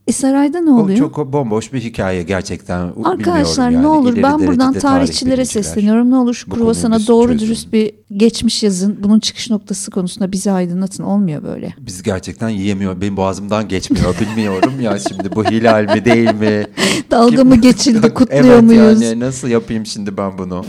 E 0.08 0.12
sarayda 0.12 0.60
ne 0.62 0.72
O 0.72 0.82
oluyor? 0.82 0.98
çok 0.98 1.34
bomboş 1.34 1.74
bir 1.74 1.82
hikaye 1.82 2.24
gerçekten. 2.24 2.92
Arkadaşlar 3.04 3.68
bilmiyorum 3.70 3.92
ne 3.92 3.96
yani. 3.96 4.02
olur 4.02 4.14
İleri 4.14 4.24
ben 4.24 4.48
buradan 4.48 4.74
tarih 4.74 4.82
tarihçilere 4.82 5.46
sesleniyorum. 5.46 6.12
Ne 6.12 6.16
olur 6.16 6.34
şu 6.34 6.50
kruvasana 6.50 7.08
doğru 7.08 7.32
çözün. 7.32 7.46
dürüst 7.48 7.74
bir 7.74 7.92
geçmiş 8.18 8.64
yazın. 8.64 8.98
Bunun 9.04 9.20
çıkış 9.20 9.50
noktası 9.50 9.92
konusunda 9.92 10.32
bizi 10.32 10.52
aydınlatın. 10.52 11.04
Olmuyor 11.04 11.44
böyle. 11.44 11.74
Biz 11.80 12.04
gerçekten 12.04 12.50
yiyemiyor. 12.50 13.02
Benim 13.02 13.18
boğazımdan 13.18 13.68
geçmiyor. 13.68 14.16
Bilmiyorum 14.22 14.74
ya 14.82 15.00
şimdi 15.00 15.36
bu 15.36 15.44
hilal 15.46 15.96
mi 15.96 16.06
değil 16.06 16.34
mi? 16.36 16.66
Dalga 17.12 17.36
Kim- 17.36 17.48
mı 17.48 17.56
geçildi 17.62 18.10
kutluyor 18.14 18.44
evet 18.46 18.62
muyuz? 18.64 19.02
yani 19.02 19.20
nasıl 19.20 19.48
yapayım 19.48 19.86
şimdi 19.86 20.18
ben 20.18 20.38
bunu? 20.38 20.66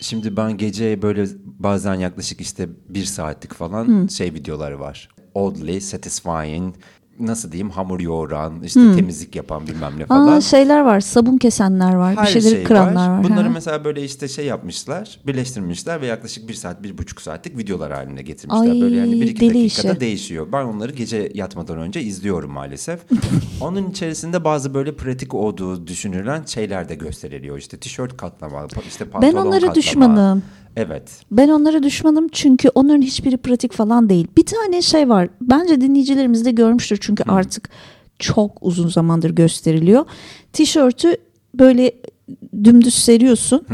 Şimdi 0.00 0.36
ben 0.36 0.56
gece 0.56 1.02
böyle 1.02 1.26
bazen 1.44 1.94
yaklaşık 1.94 2.40
işte 2.40 2.68
bir 2.88 3.04
saatlik 3.04 3.54
falan 3.54 4.06
şey 4.06 4.34
videoları 4.34 4.80
var. 4.80 5.08
Oddly 5.34 5.80
satisfying 5.80 6.74
nasıl 7.20 7.52
diyeyim 7.52 7.70
hamur 7.70 8.00
yoğuran, 8.00 8.62
işte 8.62 8.80
temizlik 8.96 9.36
yapan 9.36 9.66
bilmem 9.66 9.92
ne 9.98 10.06
falan. 10.06 10.32
Aa, 10.32 10.40
şeyler 10.40 10.80
var 10.80 11.00
sabun 11.00 11.38
kesenler 11.38 11.94
var 11.94 12.12
bir 12.12 12.16
Her 12.16 12.26
şeyleri 12.26 12.50
şey 12.50 12.64
kıranlar 12.64 13.10
var. 13.10 13.24
Bunları 13.24 13.46
ha. 13.46 13.50
mesela 13.54 13.84
böyle 13.84 14.04
işte 14.04 14.28
şey 14.28 14.46
yapmışlar, 14.46 15.20
birleştirmişler 15.26 16.00
ve 16.00 16.06
yaklaşık 16.06 16.48
bir 16.48 16.54
saat, 16.54 16.82
bir 16.82 16.98
buçuk 16.98 17.20
saatlik 17.20 17.58
videolar 17.58 17.92
haline 17.92 18.22
getirmişler. 18.22 18.70
Ay, 18.72 18.80
böyle 18.80 18.96
yani 18.96 19.12
bir 19.20 19.26
iki 19.26 19.50
dakikada 19.50 19.92
işi. 19.92 20.00
değişiyor. 20.00 20.46
Ben 20.52 20.64
onları 20.64 20.92
gece 20.92 21.30
yatmadan 21.34 21.78
önce 21.78 22.00
izliyorum 22.02 22.50
maalesef. 22.50 23.00
Onun 23.60 23.90
içerisinde 23.90 24.44
bazı 24.44 24.74
böyle 24.74 24.96
pratik 24.96 25.34
olduğu 25.34 25.86
düşünülen 25.86 26.44
şeyler 26.44 26.88
de 26.88 26.94
gösteriliyor. 26.94 27.58
İşte 27.58 27.76
tişört 27.76 28.16
katlama, 28.16 28.66
işte 28.88 29.04
pantolon 29.04 29.34
Ben 29.34 29.38
onlara 29.38 29.52
katlama. 29.54 29.74
düşmanım. 29.74 30.42
Evet. 30.76 31.22
Ben 31.30 31.48
onlara 31.48 31.82
düşmanım 31.82 32.28
çünkü 32.32 32.68
onların 32.74 33.02
hiçbiri 33.02 33.36
pratik 33.36 33.72
falan 33.72 34.08
değil. 34.08 34.26
Bir 34.36 34.46
tane 34.46 34.82
şey 34.82 35.08
var. 35.08 35.28
Bence 35.40 35.80
dinleyicilerimiz 35.80 36.44
de 36.44 36.50
görmüştür 36.50 36.98
çünkü 37.00 37.22
artık 37.28 37.68
çok 38.18 38.58
uzun 38.60 38.88
zamandır 38.88 39.30
gösteriliyor. 39.30 40.04
Tişörtü 40.52 41.16
böyle 41.54 41.92
dümdüz 42.64 42.94
seriyorsun. 42.94 43.66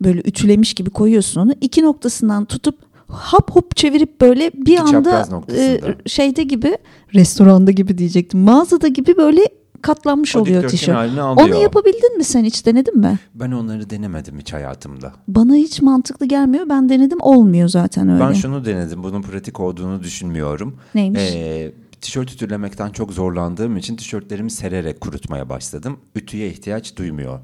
Böyle 0.00 0.18
ütülemiş 0.18 0.74
gibi 0.74 0.90
koyuyorsun 0.90 1.40
onu. 1.40 1.54
İki 1.60 1.82
noktasından 1.82 2.44
tutup 2.44 2.78
hap 3.08 3.50
hop 3.50 3.76
çevirip 3.76 4.20
böyle 4.20 4.50
bir 4.54 4.72
İki 4.72 4.80
anda 4.80 5.26
e, 5.56 5.80
şeyde 6.06 6.42
gibi 6.42 6.78
restoranda 7.14 7.70
gibi 7.70 7.98
diyecektim. 7.98 8.40
Mağazada 8.40 8.88
gibi 8.88 9.16
böyle 9.16 9.48
katlanmış 9.82 10.36
O 10.36 10.40
oluyor 10.40 10.68
tişört. 10.68 11.18
Onu 11.18 11.54
yapabildin 11.62 12.16
mi 12.16 12.24
sen 12.24 12.44
hiç 12.44 12.66
denedin 12.66 12.98
mi? 12.98 13.18
Ben 13.34 13.50
onları 13.52 13.90
denemedim 13.90 14.38
hiç 14.38 14.52
hayatımda. 14.52 15.12
Bana 15.28 15.54
hiç 15.54 15.82
mantıklı 15.82 16.26
gelmiyor. 16.26 16.68
Ben 16.68 16.88
denedim 16.88 17.18
olmuyor 17.20 17.68
zaten 17.68 18.08
öyle. 18.08 18.24
Ben 18.24 18.32
şunu 18.32 18.64
denedim. 18.64 19.02
Bunun 19.02 19.22
pratik 19.22 19.60
olduğunu 19.60 20.02
düşünmüyorum. 20.02 20.76
Neymiş? 20.94 21.20
Ee, 21.34 21.72
tişört 22.00 22.32
ütülemekten 22.32 22.90
çok 22.90 23.12
zorlandığım 23.12 23.76
için 23.76 23.96
tişörtlerimi 23.96 24.50
sererek 24.50 25.00
kurutmaya 25.00 25.48
başladım. 25.48 25.96
Ütüye 26.14 26.48
ihtiyaç 26.48 26.96
duymuyor. 26.96 27.40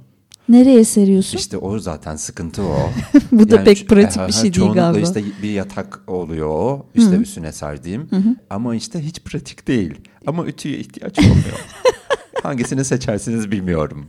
Nereye 0.48 0.84
seriyorsun? 0.84 1.38
İşte 1.38 1.56
o 1.56 1.78
zaten 1.78 2.16
sıkıntı 2.16 2.62
o. 2.62 2.76
Bu 3.32 3.50
da 3.50 3.56
Yani 3.56 3.64
pek 3.64 3.78
ço- 3.78 3.86
pratik 3.86 4.16
e, 4.16 4.28
bir 4.28 4.32
ha, 4.32 4.40
şey 4.40 4.54
değil 4.54 4.72
galiba. 4.72 5.00
işte 5.00 5.22
bir 5.42 5.50
yatak 5.50 6.00
oluyor 6.06 6.48
o. 6.48 6.86
İşte 6.94 7.16
üstüne 7.16 7.52
serdiğim. 7.52 8.08
Ama 8.50 8.74
işte 8.74 9.00
hiç 9.00 9.20
pratik 9.20 9.68
değil. 9.68 9.94
Ama 10.26 10.46
ütüye 10.46 10.78
ihtiyaç 10.78 11.18
olmuyor. 11.18 11.66
Hangisini 12.42 12.84
seçersiniz 12.84 13.50
bilmiyorum. 13.50 14.06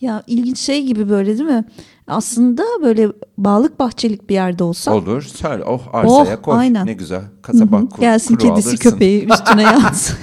Ya 0.00 0.22
ilginç 0.26 0.58
şey 0.58 0.84
gibi 0.86 1.08
böyle 1.10 1.38
değil 1.38 1.48
mi? 1.48 1.64
Aslında 2.06 2.62
böyle 2.82 3.08
bağlık 3.38 3.78
bahçelik 3.78 4.28
bir 4.30 4.34
yerde 4.34 4.64
olsa 4.64 4.94
Olur. 4.94 5.22
Ser, 5.22 5.60
oh 5.66 5.80
arsaya 5.92 6.36
Oh, 6.38 6.42
koy. 6.42 6.58
aynen. 6.58 6.86
Ne 6.86 6.92
güzel. 6.92 7.22
Kasaba 7.42 7.78
Hı 7.78 7.82
hı, 7.82 7.88
kur- 7.88 8.00
gelsin 8.00 8.36
kuru 8.36 8.48
kedisi 8.48 8.68
alırsın. 8.68 8.90
köpeği 8.90 9.28
üstüne 9.32 9.62
yatsın. 9.62 10.16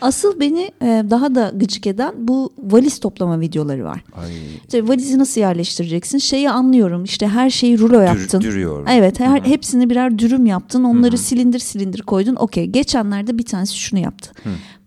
Asıl 0.00 0.40
beni 0.40 0.70
e, 0.82 1.04
daha 1.10 1.34
da 1.34 1.52
gıcık 1.54 1.86
eden 1.86 2.14
bu 2.18 2.52
valiz 2.58 2.98
toplama 3.00 3.40
videoları 3.40 3.84
var. 3.84 4.04
Ay, 4.16 4.30
İşte 4.66 4.88
valizi 4.88 5.18
nasıl 5.18 5.40
yerleştireceksin? 5.40 6.18
Şeyi 6.18 6.50
anlıyorum. 6.50 7.04
İşte 7.04 7.28
her 7.28 7.50
şeyi 7.50 7.78
rulo 7.78 8.00
yaptın. 8.00 8.40
dürüyorum. 8.40 8.86
Evet, 8.88 9.20
her, 9.20 9.40
hepsini 9.42 9.90
birer 9.90 10.18
dürüm 10.18 10.46
yaptın. 10.46 10.84
Onları 10.84 11.18
silindir 11.18 11.58
silindir 11.58 12.02
koydun. 12.02 12.34
Okey. 12.36 12.66
Geçenlerde 12.66 13.38
bir 13.38 13.44
tanesi 13.46 13.76
şunu 13.78 14.00
yaptı. 14.00 14.30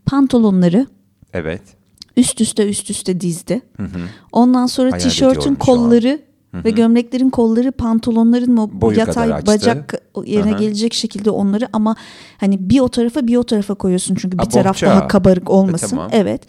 Pantolonları 0.05 0.77
Evet. 0.77 0.87
Üst 2.17 2.41
üste 2.41 2.69
üst 2.69 2.89
üste 2.89 3.21
dizdi. 3.21 3.61
Ondan 4.31 4.65
sonra 4.65 4.91
Hayal 4.91 4.99
tişörtün 5.03 5.55
kolları 5.55 6.19
ve 6.53 6.69
gömleklerin 6.69 7.29
kolları 7.29 7.71
pantolonların 7.71 8.57
o 8.57 8.69
Boyu 8.73 8.97
yatay 8.99 9.45
bacak 9.47 10.01
yerine 10.25 10.51
Aha. 10.51 10.59
gelecek 10.59 10.93
şekilde 10.93 11.29
onları 11.29 11.67
ama 11.73 11.95
hani 12.37 12.69
bir 12.69 12.79
o 12.79 12.89
tarafa 12.89 13.27
bir 13.27 13.35
o 13.35 13.43
tarafa 13.43 13.73
koyuyorsun 13.75 14.15
çünkü 14.15 14.37
bir 14.37 14.43
Ha, 14.43 14.49
taraf 14.49 14.75
bohça. 14.75 14.87
daha 14.87 15.07
kabarık 15.07 15.49
olmasın. 15.49 15.87
E, 15.87 15.89
tamam. 15.89 16.09
Evet. 16.13 16.41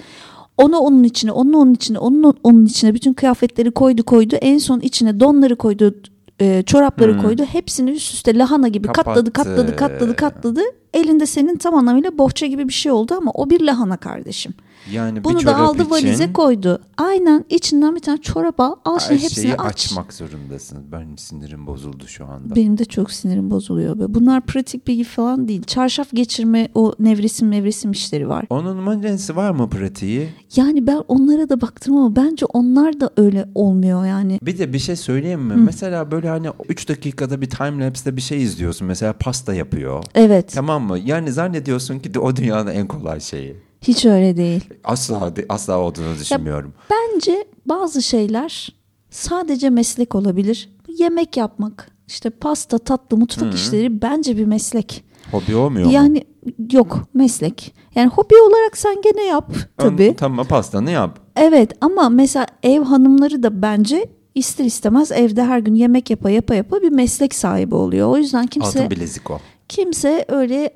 Onu 0.57 0.79
onun 0.79 1.03
içine, 1.05 1.33
onu 1.33 1.59
onun 1.59 1.75
içine, 1.75 1.99
onun 1.99 2.35
onun 2.43 2.67
içine 2.67 2.95
bütün 2.95 3.13
kıyafetleri 3.13 3.71
koydu 3.71 4.03
koydu. 4.03 4.35
En 4.37 4.59
son 4.59 4.81
içine 4.81 5.21
donları 5.21 5.57
koydu, 5.57 5.95
e, 6.41 6.63
çorapları 6.67 7.19
koydu. 7.23 7.45
Hepsini 7.45 7.91
üst 7.91 8.15
üste 8.15 8.39
lahana 8.39 8.69
gibi 8.69 8.89
katladı, 8.89 9.33
katladı, 9.33 9.57
Kapattı. 9.57 9.77
katladı, 9.77 10.17
katladı. 10.17 10.61
Elinde 10.95 11.27
senin 11.27 11.57
tam 11.57 11.75
anlamıyla 11.75 12.19
bohça 12.19 12.47
gibi 12.47 12.69
bir 12.69 12.73
şey 12.73 12.93
oldu 12.93 13.15
ama 13.17 13.31
o 13.35 13.51
bir 13.51 13.61
lahana 13.61 13.97
kardeşim. 13.97 14.55
Yani 14.93 15.25
Bunu 15.25 15.47
da 15.47 15.57
aldı 15.57 15.83
için 15.83 15.91
valize 15.91 16.33
koydu. 16.33 16.81
Aynen 16.97 17.45
içinden 17.51 17.95
bir 17.95 18.01
tane 18.01 18.19
çorap 18.19 18.61
al. 18.61 18.75
Şimdi 19.09 19.23
hepsini 19.23 19.43
şeyi 19.45 19.57
aç. 19.57 19.87
açmak 19.87 20.13
zorundasın. 20.13 20.79
Ben 20.93 21.17
sinirim 21.17 21.67
bozuldu 21.67 22.07
şu 22.07 22.27
anda. 22.27 22.55
Benim 22.55 22.79
de 22.79 22.85
çok 22.85 23.11
sinirim 23.11 23.51
bozuluyor. 23.51 23.99
Be. 23.99 24.05
Bunlar 24.09 24.41
pratik 24.41 24.87
bilgi 24.87 25.05
falan 25.05 25.49
değil. 25.49 25.63
Çarşaf 25.63 26.09
geçirme 26.13 26.69
o 26.75 26.95
nevresim 26.99 27.49
mevresim 27.49 27.91
işleri 27.91 28.29
var. 28.29 28.45
Onun 28.51 28.77
mancası 28.77 29.37
var 29.37 29.51
mı 29.51 29.71
pratiği? 29.71 30.29
Yani 30.57 30.87
ben 30.87 31.03
onlara 31.09 31.49
da 31.49 31.61
baktım 31.61 31.97
ama 31.97 32.17
bence 32.17 32.47
onlar 32.47 33.01
da 33.01 33.11
öyle 33.17 33.49
olmuyor 33.55 34.07
yani. 34.07 34.39
Bir 34.43 34.59
de 34.59 34.73
bir 34.73 34.79
şey 34.79 34.97
söyleyeyim 34.97 35.41
mi? 35.41 35.55
Mesela 35.57 36.11
böyle 36.11 36.29
hani 36.29 36.49
3 36.69 36.89
dakikada 36.89 37.41
bir 37.41 37.51
time 37.51 37.85
lapse'de 37.85 38.17
bir 38.17 38.23
şey 38.23 38.43
izliyorsun. 38.43 38.87
Mesela 38.87 39.13
pasta 39.13 39.55
yapıyor. 39.55 40.05
Evet. 40.15 40.53
Tamam 40.55 40.83
mı? 40.83 40.99
Yani 40.99 41.33
zannediyorsun 41.33 41.99
ki 41.99 42.15
de 42.15 42.19
o 42.19 42.37
dünyanın 42.37 42.71
en 42.71 42.87
kolay 42.87 43.21
şeyi. 43.21 43.68
Hiç 43.83 44.05
öyle 44.07 44.37
değil. 44.37 44.65
Asla 44.85 45.33
asla 45.49 45.79
olduğunu 45.79 46.19
düşünmüyorum. 46.21 46.75
Bence 46.91 47.45
bazı 47.67 48.03
şeyler 48.03 48.69
sadece 49.11 49.71
meslek 49.71 50.15
olabilir. 50.15 50.69
Yemek 50.99 51.37
yapmak, 51.37 51.91
işte 52.07 52.31
pasta, 52.31 52.79
tatlı, 52.79 53.17
mutfak 53.17 53.55
işleri 53.55 54.03
bence 54.03 54.37
bir 54.37 54.45
meslek. 54.45 55.05
Hobi 55.31 55.57
olmuyor 55.57 55.87
mu? 55.87 55.93
Yani 55.93 56.25
yok 56.73 56.99
meslek. 57.15 57.75
Yani 57.95 58.09
hobi 58.09 58.35
olarak 58.35 58.77
sen 58.77 59.03
gene 59.03 59.25
yap 59.25 59.53
tabii. 59.77 60.15
Tamam 60.17 60.47
pastanı 60.47 60.91
yap. 60.91 61.19
Evet 61.37 61.73
ama 61.81 62.09
mesela 62.09 62.47
ev 62.63 62.83
hanımları 62.83 63.43
da 63.43 63.63
bence 63.63 64.07
ister 64.35 64.65
istemez 64.65 65.13
evde 65.13 65.45
her 65.45 65.59
gün 65.59 65.75
yemek 65.75 66.11
yapa 66.11 66.31
yapa 66.31 66.55
yapa 66.55 66.83
bir 66.83 66.91
meslek 66.91 67.35
sahibi 67.35 67.75
oluyor. 67.75 68.09
O 68.09 68.17
yüzden 68.17 68.47
kimse 68.47 68.79
Altın 68.79 68.91
bilezik 68.91 69.31
o. 69.31 69.39
kimse 69.69 70.25
öyle 70.29 70.71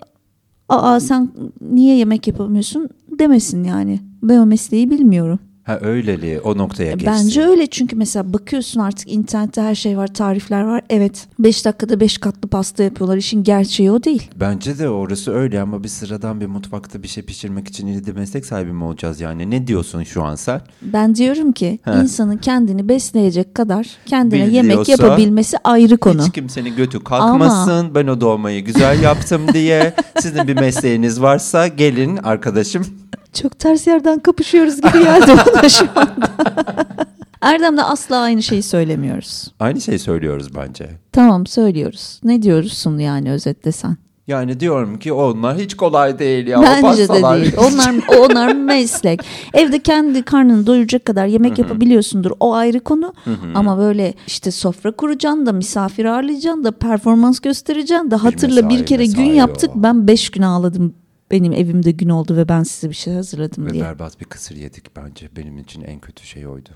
aa 0.76 1.00
sen 1.00 1.28
niye 1.60 1.96
yemek 1.96 2.26
yapamıyorsun 2.28 2.88
demesin 3.18 3.64
yani. 3.64 4.00
Ben 4.22 4.38
o 4.38 4.46
mesleği 4.46 4.90
bilmiyorum. 4.90 5.38
Ha 5.64 5.78
öyleli 5.82 6.40
o 6.44 6.58
noktaya 6.58 6.92
geçti. 6.92 7.06
Bence 7.06 7.42
öyle 7.44 7.66
çünkü 7.66 7.96
mesela 7.96 8.32
bakıyorsun 8.32 8.80
artık 8.80 9.12
internette 9.12 9.60
her 9.62 9.74
şey 9.74 9.96
var, 9.98 10.14
tarifler 10.14 10.62
var. 10.62 10.82
Evet 10.90 11.26
5 11.38 11.64
dakikada 11.64 12.00
5 12.00 12.18
katlı 12.18 12.48
pasta 12.48 12.82
yapıyorlar. 12.82 13.16
İşin 13.16 13.42
gerçeği 13.44 13.90
o 13.90 14.02
değil. 14.04 14.30
Bence 14.40 14.78
de 14.78 14.88
orası 14.88 15.32
öyle 15.34 15.60
ama 15.60 15.84
bir 15.84 15.88
sıradan 15.88 16.40
bir 16.40 16.46
mutfakta 16.46 17.02
bir 17.02 17.08
şey 17.08 17.22
pişirmek 17.24 17.68
için 17.68 17.86
ileride 17.86 18.12
meslek 18.12 18.46
sahibi 18.46 18.72
mi 18.72 18.84
olacağız 18.84 19.20
yani? 19.20 19.50
Ne 19.50 19.66
diyorsun 19.66 20.02
şu 20.02 20.22
an 20.22 20.34
sen? 20.34 20.60
Ben 20.82 21.14
diyorum 21.14 21.52
ki 21.52 21.78
He. 21.84 21.92
insanın 22.02 22.36
kendini 22.36 22.88
besleyecek 22.88 23.54
kadar 23.54 23.86
kendine 24.06 24.46
Biliyorsa- 24.46 24.56
yemek 24.56 24.88
yapabilmesi 24.88 25.56
ayrı 25.64 25.96
konu. 25.96 26.22
Hiç 26.26 26.32
kimsenin 26.32 26.76
götü 26.76 27.04
kalkmasın. 27.04 27.94
Ben 27.94 28.06
o 28.06 28.20
dolmayı 28.20 28.64
güzel 28.64 29.02
yaptım 29.02 29.42
diye. 29.52 29.94
Sizin 30.20 30.48
bir 30.48 30.54
mesleğiniz 30.54 31.22
varsa 31.22 31.66
gelin 31.66 32.16
arkadaşım. 32.16 32.86
Çok 33.32 33.58
ters 33.58 33.86
yerden 33.86 34.18
kapışıyoruz 34.18 34.76
gibi 34.76 35.04
geldi 35.04 35.32
bana 35.46 35.68
şu 35.68 35.84
anda. 35.94 36.28
Erdem'le 37.42 37.78
asla 37.78 38.16
aynı 38.16 38.42
şeyi 38.42 38.62
söylemiyoruz. 38.62 39.52
Aynı 39.60 39.80
şey 39.80 39.98
söylüyoruz 39.98 40.54
bence. 40.54 40.90
Tamam 41.12 41.46
söylüyoruz. 41.46 42.20
Ne 42.24 42.42
diyorsun 42.42 42.98
yani 42.98 43.32
özetlesen? 43.32 43.96
Yani 44.26 44.60
diyorum 44.60 44.98
ki 44.98 45.12
onlar 45.12 45.58
hiç 45.58 45.74
kolay 45.74 46.18
değil 46.18 46.46
ya. 46.46 46.60
o 46.60 46.62
Bence 46.62 47.08
de 47.08 47.14
değil. 47.14 47.54
Onlar 47.58 47.94
onlar 48.18 48.54
meslek. 48.54 49.20
Evde 49.54 49.78
kendi 49.78 50.22
karnını 50.22 50.66
doyuracak 50.66 51.04
kadar 51.04 51.26
yemek 51.26 51.58
yapabiliyorsundur. 51.58 52.30
O 52.40 52.54
ayrı 52.54 52.80
konu. 52.80 53.14
Ama 53.54 53.78
böyle 53.78 54.14
işte 54.26 54.50
sofra 54.50 54.92
kuracaksın 54.92 55.46
da 55.46 55.52
misafir 55.52 56.04
ağırlayacaksın 56.04 56.64
da 56.64 56.72
performans 56.72 57.40
göstereceksin 57.40 58.10
da 58.10 58.24
hatırla 58.24 58.60
bir 58.68 58.74
mesai, 58.74 58.84
kere 58.84 59.06
gün 59.06 59.32
yaptık. 59.32 59.70
o. 59.76 59.82
Ben 59.82 60.08
beş 60.08 60.30
gün 60.30 60.42
ağladım. 60.42 60.94
Benim 61.32 61.52
evimde 61.52 61.90
gün 61.90 62.08
oldu 62.08 62.36
ve 62.36 62.48
ben 62.48 62.62
size 62.62 62.88
bir 62.90 62.94
şey 62.94 63.14
hazırladım 63.14 63.66
Ve 63.66 63.70
diye. 63.70 63.82
berbat 63.82 64.20
bir 64.20 64.24
kısır 64.24 64.56
yedik 64.56 64.96
bence. 64.96 65.28
Benim 65.36 65.58
için 65.58 65.82
en 65.82 66.00
kötü 66.00 66.26
şey 66.26 66.46
oydu. 66.46 66.68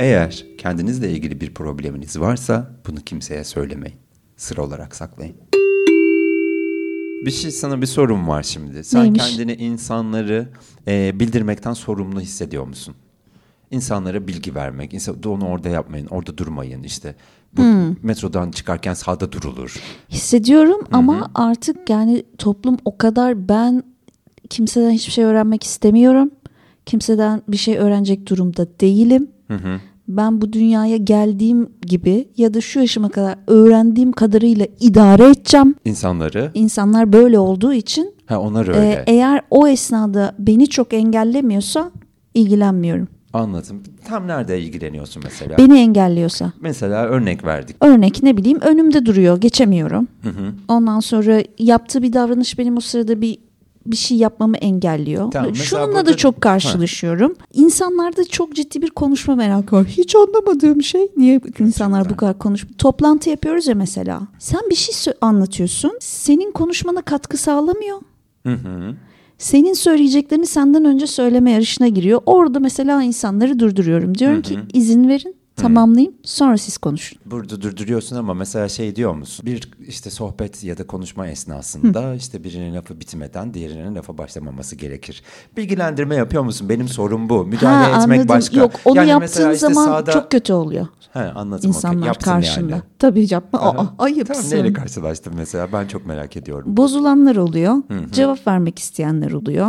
Eğer 0.00 0.46
kendinizle 0.58 1.10
ilgili 1.10 1.40
bir 1.40 1.54
probleminiz 1.54 2.20
varsa 2.20 2.70
bunu 2.86 3.00
kimseye 3.00 3.44
söylemeyin. 3.44 3.96
Sır 4.36 4.56
olarak 4.56 4.96
saklayın. 4.96 5.36
Bir 7.26 7.30
şey 7.30 7.50
sana 7.50 7.80
bir 7.82 7.86
sorum 7.86 8.28
var 8.28 8.42
şimdi. 8.42 8.84
Sen 8.84 9.02
Neymiş? 9.02 9.22
kendini 9.26 9.54
insanları 9.54 10.48
e, 10.88 11.20
bildirmekten 11.20 11.72
sorumlu 11.72 12.20
hissediyor 12.20 12.66
musun? 12.66 12.94
İnsanlara 13.70 14.28
bilgi 14.28 14.54
vermek, 14.54 14.94
insan, 14.94 15.22
onu 15.22 15.48
orada 15.48 15.68
yapmayın, 15.68 16.06
orada 16.06 16.38
durmayın 16.38 16.82
işte. 16.82 17.14
Bu 17.56 17.62
Hmm. 17.62 17.96
metrodan 18.02 18.50
çıkarken 18.50 18.94
sağda 18.94 19.32
durulur. 19.32 19.76
Hissediyorum 20.10 20.80
ama 20.92 21.30
artık 21.34 21.90
yani 21.90 22.22
toplum 22.38 22.76
o 22.84 22.98
kadar 22.98 23.48
ben 23.48 23.82
kimseden 24.50 24.90
hiçbir 24.90 25.12
şey 25.12 25.24
öğrenmek 25.24 25.64
istemiyorum. 25.64 26.30
Kimseden 26.86 27.42
bir 27.48 27.56
şey 27.56 27.76
öğrenecek 27.78 28.28
durumda 28.28 28.66
değilim. 28.80 29.28
Ben 30.08 30.40
bu 30.40 30.52
dünyaya 30.52 30.96
geldiğim 30.96 31.68
gibi 31.82 32.28
ya 32.36 32.54
da 32.54 32.60
şu 32.60 32.80
yaşıma 32.80 33.08
kadar 33.08 33.38
öğrendiğim 33.46 34.12
kadarıyla 34.12 34.66
idare 34.80 35.24
edeceğim. 35.30 35.74
İnsanları 35.84 36.50
İnsanlar 36.54 37.12
böyle 37.12 37.38
olduğu 37.38 37.72
için 37.72 38.14
Ha 38.26 38.40
onlar 38.40 38.68
öyle. 38.68 39.04
eğer 39.06 39.42
o 39.50 39.68
esnada 39.68 40.34
beni 40.38 40.66
çok 40.68 40.92
engellemiyorsa 40.92 41.90
ilgilenmiyorum. 42.34 43.08
Anladım. 43.32 43.82
Tam 44.04 44.26
nerede 44.28 44.60
ilgileniyorsun 44.60 45.22
mesela? 45.24 45.58
Beni 45.58 45.78
engelliyorsa. 45.78 46.52
Mesela 46.60 47.04
örnek 47.04 47.44
verdik. 47.44 47.76
Örnek 47.80 48.22
ne 48.22 48.36
bileyim 48.36 48.60
önümde 48.60 49.06
duruyor 49.06 49.40
geçemiyorum. 49.40 50.08
Ondan 50.68 51.00
sonra 51.00 51.42
yaptığı 51.58 52.02
bir 52.02 52.12
davranış 52.12 52.58
benim 52.58 52.76
o 52.76 52.80
sırada 52.80 53.20
bir 53.20 53.38
bir 53.86 53.96
şey 53.96 54.16
yapmamı 54.16 54.56
engelliyor. 54.56 55.30
Tamam, 55.30 55.54
Şununla 55.54 55.86
burada- 55.86 56.06
da 56.06 56.16
çok 56.16 56.40
karşılaşıyorum. 56.40 57.34
İnsanlarda 57.52 58.24
çok 58.24 58.54
ciddi 58.54 58.82
bir 58.82 58.90
konuşma 58.90 59.34
merakı 59.34 59.76
var. 59.76 59.84
Hiç 59.84 60.14
anlamadığım 60.16 60.82
şey 60.82 61.08
niye 61.16 61.40
insanlar 61.58 62.10
bu 62.10 62.16
kadar 62.16 62.38
konuş 62.38 62.66
Toplantı 62.78 63.30
yapıyoruz 63.30 63.66
ya 63.66 63.74
mesela. 63.74 64.22
Sen 64.38 64.60
bir 64.70 64.74
şey 64.74 65.14
anlatıyorsun. 65.20 65.92
Senin 66.00 66.52
konuşmana 66.52 67.02
katkı 67.02 67.36
sağlamıyor. 67.36 67.98
Hı 68.46 68.52
hı. 68.52 68.94
Senin 69.40 69.72
söyleyeceklerini 69.72 70.46
senden 70.46 70.84
önce 70.84 71.06
söyleme 71.06 71.50
yarışına 71.50 71.88
giriyor. 71.88 72.20
Orada 72.26 72.60
mesela 72.60 73.02
insanları 73.02 73.58
durduruyorum. 73.58 74.18
Diyorum 74.18 74.42
ki 74.42 74.58
izin 74.72 75.08
verin 75.08 75.34
tamamlayayım 75.62 76.14
sonra 76.22 76.58
siz 76.58 76.78
konuşun. 76.78 77.18
Burada 77.26 77.62
durduruyorsun 77.62 78.16
ama 78.16 78.34
mesela 78.34 78.68
şey 78.68 78.96
diyor 78.96 79.14
musun? 79.14 79.46
Bir 79.46 79.70
işte 79.86 80.10
sohbet 80.10 80.64
ya 80.64 80.78
da 80.78 80.86
konuşma 80.86 81.26
esnasında 81.28 82.14
işte 82.14 82.44
birinin 82.44 82.74
lafı 82.74 83.00
bitmeden 83.00 83.54
diğerinin 83.54 83.94
lafa 83.94 84.18
başlamaması 84.18 84.76
gerekir. 84.76 85.22
Bilgilendirme 85.56 86.14
yapıyor 86.14 86.42
musun? 86.42 86.68
Benim 86.68 86.88
sorum 86.88 87.28
bu. 87.28 87.44
Müdahale 87.46 87.90
etmek 87.90 88.02
anladım. 88.04 88.28
başka. 88.28 88.56
Yok 88.60 88.72
onu 88.84 88.96
Yani 88.96 89.08
yaptığın 89.10 89.52
işte 89.52 89.56
zaman 89.56 89.86
sağda- 89.86 90.10
çok 90.12 90.30
kötü 90.30 90.52
oluyor. 90.52 90.86
He, 91.12 91.18
anladım. 91.20 91.68
İnsanlar. 91.68 92.06
Yaptın 92.06 92.30
karşında. 92.30 92.70
Yani. 92.70 92.82
Tabii 92.98 93.26
yapma. 93.30 93.58
Aa, 93.60 93.86
ayıpsın. 93.98 94.34
Tamam 94.34 94.50
neyle 94.50 94.72
karşılaştın 94.72 95.32
mesela? 95.36 95.68
Ben 95.72 95.86
çok 95.86 96.06
merak 96.06 96.36
ediyorum. 96.36 96.76
Bozulanlar 96.76 97.36
oluyor. 97.36 97.74
Cevap 98.12 98.46
vermek 98.46 98.78
isteyenler 98.78 99.32
oluyor. 99.32 99.68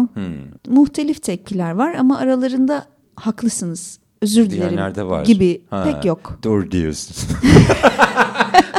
Muhtelif 0.67 1.23
tepkiler 1.23 1.71
var 1.71 1.93
ama 1.95 2.17
aralarında 2.17 2.85
haklısınız. 3.15 3.99
Özür 4.21 4.49
dilerim 4.49 5.09
var. 5.09 5.25
gibi 5.25 5.61
Ha, 5.69 5.83
pek 5.83 6.05
yok. 6.05 6.39
Doğru 6.43 6.71
diyorsun. 6.71 7.15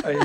Ay, 0.05 0.17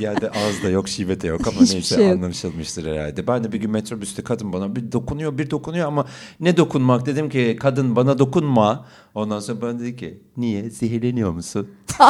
yani 0.00 0.18
ağızda 0.18 0.68
yok 0.68 0.88
şive 0.88 1.20
de 1.20 1.26
yok 1.26 1.40
ama 1.48 1.60
Hiçbir 1.60 1.74
neyse 1.74 1.94
şey 1.94 2.08
yok. 2.08 2.16
anlaşılmıştır 2.16 2.86
herhalde. 2.86 3.26
Ben 3.26 3.44
de 3.44 3.52
bir 3.52 3.60
gün 3.60 3.70
metrobüste 3.70 4.22
kadın 4.22 4.52
bana 4.52 4.76
bir 4.76 4.92
dokunuyor 4.92 5.38
bir 5.38 5.50
dokunuyor 5.50 5.86
ama 5.86 6.04
ne 6.40 6.56
dokunmak 6.56 7.06
dedim 7.06 7.28
ki 7.28 7.56
kadın 7.60 7.96
bana 7.96 8.18
dokunma. 8.18 8.86
Ondan 9.14 9.40
sonra 9.40 9.60
bana 9.60 9.80
dedi 9.80 9.96
ki 9.96 10.20
niye 10.36 10.70
zehirleniyor 10.70 11.30
musun? 11.30 11.68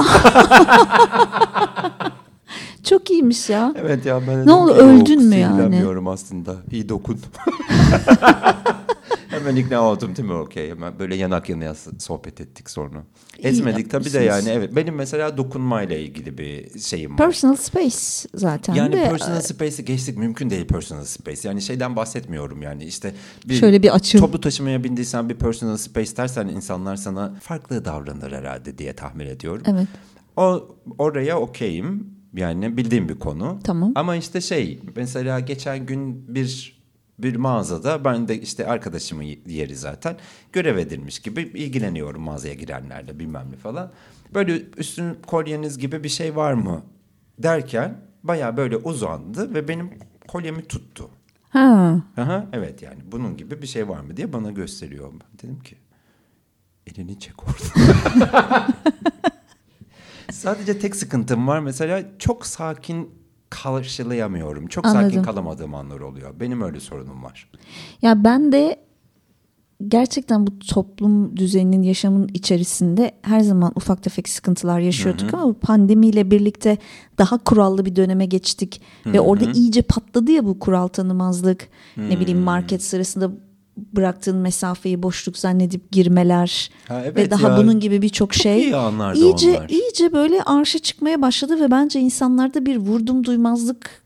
Çok 2.89 3.11
iyiymiş 3.11 3.51
ya. 3.51 3.75
Evet 3.77 4.07
ya 4.07 4.21
ben 4.29 4.39
de 4.41 4.47
Ne 4.47 4.53
oldu, 4.53 4.73
öldün 4.73 5.23
mü 5.25 5.35
yani? 5.37 6.09
aslında 6.11 6.57
iyi 6.71 6.89
dokun. 6.89 7.21
Hemen 9.29 9.57
ikna 9.57 9.83
oldum 9.83 10.17
değil 10.17 10.29
mi? 10.29 10.35
Okey 10.35 10.71
hemen 10.71 10.99
böyle 10.99 11.15
yanak 11.15 11.49
yanaya 11.49 11.75
sohbet 11.99 12.41
ettik 12.41 12.71
sonra. 12.71 13.03
Etmedik 13.39 13.91
tabii 13.91 14.13
de 14.13 14.19
yani 14.19 14.49
evet. 14.49 14.77
Benim 14.77 14.95
mesela 14.95 15.37
dokunmayla 15.37 15.97
ilgili 15.97 16.39
bir 16.39 16.81
şeyim 16.81 17.11
var. 17.11 17.17
Personal 17.17 17.57
space 17.57 18.29
zaten 18.35 18.75
Yani 18.75 18.93
de. 18.93 19.09
personal 19.09 19.41
space'i 19.41 19.85
geçtik 19.85 20.17
mümkün 20.19 20.51
değil 20.51 20.67
personal 20.67 21.05
space. 21.05 21.49
Yani 21.49 21.63
şeyden 21.63 21.97
bahsetmiyorum 21.97 22.63
yani 22.63 22.85
işte 22.85 23.15
bir 23.49 23.55
Şöyle 23.55 23.83
bir 23.83 23.95
açıl. 23.95 24.19
toplu 24.19 24.41
taşımaya 24.41 24.85
bindiysen 24.85 25.29
bir 25.29 25.35
personal 25.35 25.77
space 25.77 26.17
dersen 26.17 26.47
insanlar 26.49 26.97
sana 26.97 27.35
farklı 27.43 27.85
davranır 27.85 28.33
herhalde 28.33 28.79
diye 28.79 28.93
tahmin 28.93 29.27
ediyorum. 29.27 29.63
Evet. 29.67 29.89
O 30.37 30.69
oraya 30.99 31.39
okeyim. 31.39 32.18
Yani 32.35 32.77
bildiğim 32.77 33.09
bir 33.09 33.19
konu. 33.19 33.59
Tamam. 33.65 33.93
Ama 33.95 34.17
işte 34.17 34.41
şey 34.41 34.81
mesela 34.97 35.41
geçen 35.41 35.87
gün 35.87 36.35
bir 36.35 36.79
bir 37.19 37.37
mağazada 37.37 38.05
ben 38.05 38.29
de 38.29 38.41
işte 38.41 38.67
arkadaşımın 38.67 39.23
yeri 39.47 39.77
zaten 39.77 40.17
görev 40.53 40.77
edilmiş 40.77 41.19
gibi 41.19 41.41
ilgileniyorum 41.43 42.23
mağazaya 42.23 42.55
girenlerle 42.55 43.19
bilmem 43.19 43.47
ne 43.53 43.57
falan. 43.57 43.91
Böyle 44.35 44.63
üstün 44.77 45.15
kolyeniz 45.27 45.79
gibi 45.79 46.05
bir 46.05 46.09
şey 46.09 46.37
var 46.37 46.53
mı 46.53 46.83
derken 47.39 48.01
baya 48.23 48.57
böyle 48.57 48.77
uzandı 48.77 49.55
ve 49.55 49.69
benim 49.69 49.91
kolyemi 50.29 50.65
tuttu. 50.65 51.11
Ha. 51.49 52.01
Aha, 52.17 52.47
evet 52.53 52.83
yani 52.83 52.99
bunun 53.13 53.37
gibi 53.37 53.63
bir 53.63 53.67
şey 53.67 53.89
var 53.89 54.01
mı 54.01 54.17
diye 54.17 54.33
bana 54.33 54.51
gösteriyor. 54.51 55.13
Dedim 55.43 55.61
ki 55.61 55.77
elini 56.87 57.19
çek 57.19 57.35
oradan. 57.43 58.75
Sadece 60.39 60.79
tek 60.79 60.97
sıkıntım 60.97 61.49
var 61.49 61.61
mesela 61.61 62.03
çok 62.19 62.47
sakin 62.47 63.11
karşılayamıyorum. 63.51 64.67
Çok 64.67 64.87
sakin 64.87 64.99
Anladım. 64.99 65.23
kalamadığım 65.23 65.75
anlar 65.75 66.01
oluyor. 66.01 66.41
Benim 66.41 66.63
öyle 66.63 66.81
sorunum 66.81 67.23
var. 67.23 67.51
Ya 68.03 68.25
ben 68.25 68.53
de 68.53 68.89
gerçekten 69.89 70.47
bu 70.47 70.59
toplum 70.59 71.37
düzeninin 71.37 71.83
yaşamın 71.83 72.29
içerisinde 72.35 73.13
her 73.23 73.41
zaman 73.41 73.73
ufak 73.75 74.03
tefek 74.03 74.29
sıkıntılar 74.29 74.81
yaşıyorduk 74.81 75.35
ama 75.35 75.45
bu 75.45 75.55
pandemiyle 75.55 76.31
birlikte 76.31 76.79
daha 77.19 77.39
kurallı 77.39 77.85
bir 77.85 77.97
döneme 77.97 78.27
geçtik 78.27 78.83
ve 79.07 79.21
orada 79.21 79.51
iyice 79.53 79.83
patladı 79.83 80.33
ya 80.33 80.45
bu 80.45 80.59
kural 80.59 80.89
tanımazlık. 80.89 81.69
Ne 81.97 82.21
bileyim 82.21 82.41
market 82.41 82.83
sırasında 82.83 83.31
bıraktığın 83.97 84.37
mesafeyi 84.37 85.03
boşluk 85.03 85.39
zannedip 85.39 85.93
girmeler 85.93 86.71
Ha, 86.89 87.03
evet 87.05 87.17
ve 87.17 87.31
daha 87.31 87.49
ya. 87.49 87.57
bunun 87.57 87.81
gibi 87.81 88.03
birçok 88.03 88.33
Çok 88.33 88.43
şey 88.43 88.59
iyi 88.59 88.65
iyice 88.65 88.79
onlar. 89.59 89.69
iyice 89.69 90.13
böyle 90.13 90.43
arşa 90.43 90.79
çıkmaya 90.79 91.23
başladı 91.23 91.61
ve 91.61 91.71
bence 91.71 92.01
insanlarda 92.01 92.67
bir 92.67 92.77
vurdum 92.77 93.25
duymazlık 93.25 94.03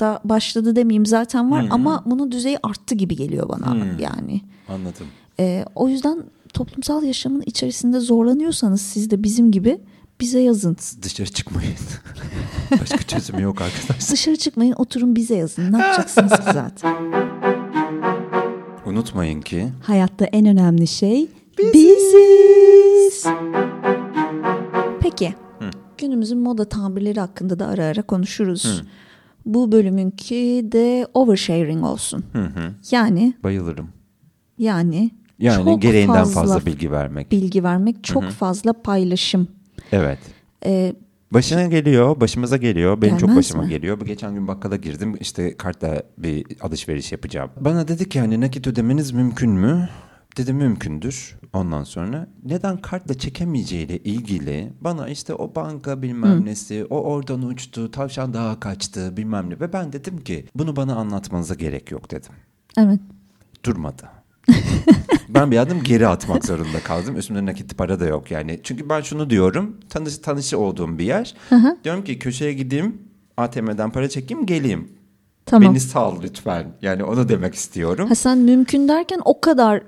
da 0.00 0.20
başladı 0.24 0.76
demeyeyim 0.76 1.06
zaten 1.06 1.50
var 1.50 1.66
ama 1.70 2.02
bunun 2.06 2.32
düzeyi 2.32 2.58
arttı 2.62 2.94
gibi 2.94 3.16
geliyor 3.16 3.48
bana 3.48 3.76
yani. 4.00 4.40
Anladım. 4.68 5.06
Ee, 5.40 5.64
o 5.74 5.88
yüzden 5.88 6.24
toplumsal 6.54 7.02
yaşamın 7.02 7.42
içerisinde 7.46 8.00
zorlanıyorsanız 8.00 8.80
siz 8.80 9.10
de 9.10 9.22
bizim 9.22 9.52
gibi 9.52 9.80
bize 10.20 10.40
yazın. 10.40 10.76
Dışarı 11.02 11.30
çıkmayın. 11.30 11.74
Başka 12.80 12.98
çözümü 12.98 13.42
yok 13.42 13.60
arkadaşlar. 13.60 14.12
Dışarı 14.12 14.36
çıkmayın 14.36 14.74
oturun 14.78 15.16
bize 15.16 15.36
yazın. 15.36 15.72
Ne 15.72 15.78
yapacaksınız 15.78 16.30
ki 16.30 16.42
zaten? 16.44 16.96
Unutmayın 18.90 19.40
ki 19.40 19.68
Hayatta 19.82 20.24
en 20.24 20.46
önemli 20.46 20.86
şey 20.86 21.28
biziz. 21.58 23.26
Peki 25.00 25.34
günümüzün 25.98 26.38
moda 26.38 26.64
tabirleri 26.68 27.20
hakkında 27.20 27.58
da 27.58 27.66
ara 27.66 27.84
ara 27.84 28.02
konuşuruz. 28.02 28.82
Bu 29.46 29.72
bölümünki 29.72 30.68
de 30.72 31.06
oversharing 31.14 31.84
olsun. 31.84 32.24
Yani 32.90 33.34
bayılırım. 33.44 33.88
yani 34.58 35.10
Yani 35.38 35.64
çok 35.64 35.82
gereğinden 35.82 36.24
fazla, 36.24 36.66
bilgi 36.66 36.92
vermek. 36.92 37.32
bilgi 37.32 37.64
vermek, 37.64 38.04
çok 38.04 38.24
fazla 38.24 38.72
paylaşım. 38.72 39.48
Evet. 39.92 40.18
Ee, 40.64 40.94
Başına 41.32 41.66
geliyor, 41.66 42.20
başımıza 42.20 42.56
geliyor. 42.56 43.02
Benim 43.02 43.16
çok 43.16 43.28
Gelmez 43.28 43.36
başıma 43.36 43.62
mi? 43.62 43.68
geliyor. 43.68 44.00
Bu 44.00 44.04
geçen 44.04 44.34
gün 44.34 44.48
bakkala 44.48 44.76
girdim. 44.76 45.16
işte 45.20 45.56
kartla 45.56 46.02
bir 46.18 46.46
alışveriş 46.60 47.12
yapacağım. 47.12 47.50
Bana 47.60 47.88
dedi 47.88 48.08
ki 48.08 48.20
hani 48.20 48.40
nakit 48.40 48.66
ödemeniz 48.66 49.12
mümkün 49.12 49.50
mü? 49.50 49.88
Dedim 50.36 50.56
mümkündür. 50.56 51.38
Ondan 51.52 51.84
sonra 51.84 52.28
neden 52.44 52.76
kartla 52.76 53.14
çekemeyeceğiyle 53.14 53.98
ilgili 53.98 54.72
bana 54.80 55.08
işte 55.08 55.34
o 55.34 55.54
banka 55.54 56.02
bilmem 56.02 56.44
nesi, 56.46 56.84
o 56.90 57.00
oradan 57.00 57.42
uçtu, 57.42 57.90
tavşan 57.90 58.34
daha 58.34 58.60
kaçtı 58.60 59.16
bilmem 59.16 59.50
ne. 59.50 59.60
Ve 59.60 59.72
ben 59.72 59.92
dedim 59.92 60.18
ki 60.20 60.46
bunu 60.54 60.76
bana 60.76 60.94
anlatmanıza 60.94 61.54
gerek 61.54 61.90
yok 61.90 62.10
dedim. 62.10 62.32
evet. 62.78 63.00
Durmadı. 63.64 64.02
ben 65.28 65.50
bir 65.50 65.56
adım 65.58 65.82
geri 65.82 66.08
atmak 66.08 66.44
zorunda 66.44 66.80
kaldım. 66.84 67.16
Üstümde 67.16 67.46
nakit 67.46 67.78
para 67.78 68.00
da 68.00 68.06
yok 68.06 68.30
yani. 68.30 68.60
Çünkü 68.62 68.88
ben 68.88 69.00
şunu 69.00 69.30
diyorum. 69.30 69.76
Tanış, 69.88 70.18
tanışı 70.18 70.58
olduğum 70.58 70.98
bir 70.98 71.04
yer. 71.04 71.34
Diyorum 71.84 72.04
ki 72.04 72.18
köşeye 72.18 72.52
gideyim. 72.52 72.98
ATM'den 73.36 73.90
para 73.90 74.08
çekeyim 74.08 74.46
geleyim. 74.46 74.88
Tamam. 75.46 75.70
Beni 75.70 75.80
sal 75.80 76.22
lütfen. 76.22 76.66
Yani 76.82 77.04
onu 77.04 77.28
demek 77.28 77.54
istiyorum. 77.54 78.08
Ha 78.08 78.14
sen 78.14 78.38
mümkün 78.38 78.88
derken 78.88 79.20
o 79.24 79.40
kadar 79.40 79.82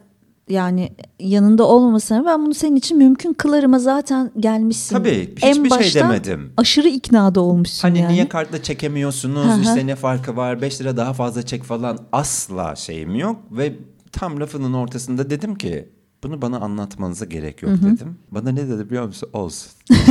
yani 0.48 0.92
yanında 1.20 1.64
olmamasına 1.64 2.26
ben 2.26 2.44
bunu 2.44 2.54
senin 2.54 2.76
için 2.76 2.98
mümkün 2.98 3.32
kılarıma 3.32 3.78
zaten 3.78 4.30
gelmişsin. 4.40 4.96
Tabii, 4.96 5.34
en 5.42 5.50
hiçbir 5.50 5.70
şey 5.70 5.78
baştan 5.78 6.02
demedim. 6.10 6.52
Aşırı 6.56 6.88
iknada 6.88 7.40
olmuşsun 7.40 7.88
Hani 7.88 7.98
yani. 7.98 8.12
niye 8.12 8.28
kartla 8.28 8.62
çekemiyorsunuz? 8.62 9.46
Hı 9.46 9.52
hı. 9.52 9.60
işte 9.62 9.86
ne 9.86 9.96
farkı 9.96 10.36
var? 10.36 10.62
5 10.62 10.80
lira 10.80 10.96
daha 10.96 11.12
fazla 11.12 11.42
çek 11.42 11.62
falan. 11.62 11.98
Asla 12.12 12.76
şeyim 12.76 13.14
yok. 13.14 13.36
Ve 13.50 13.72
tam 14.12 14.40
lafının 14.40 14.72
ortasında 14.72 15.30
dedim 15.30 15.54
ki 15.54 15.88
bunu 16.22 16.42
bana 16.42 16.60
anlatmanıza 16.60 17.24
gerek 17.24 17.62
yok 17.62 17.72
dedim. 17.72 18.18
Bana 18.30 18.50
ne 18.50 18.68
dedi 18.68 18.86
biliyor 18.86 19.06
musun? 19.06 19.28
Olsun. 19.32 19.72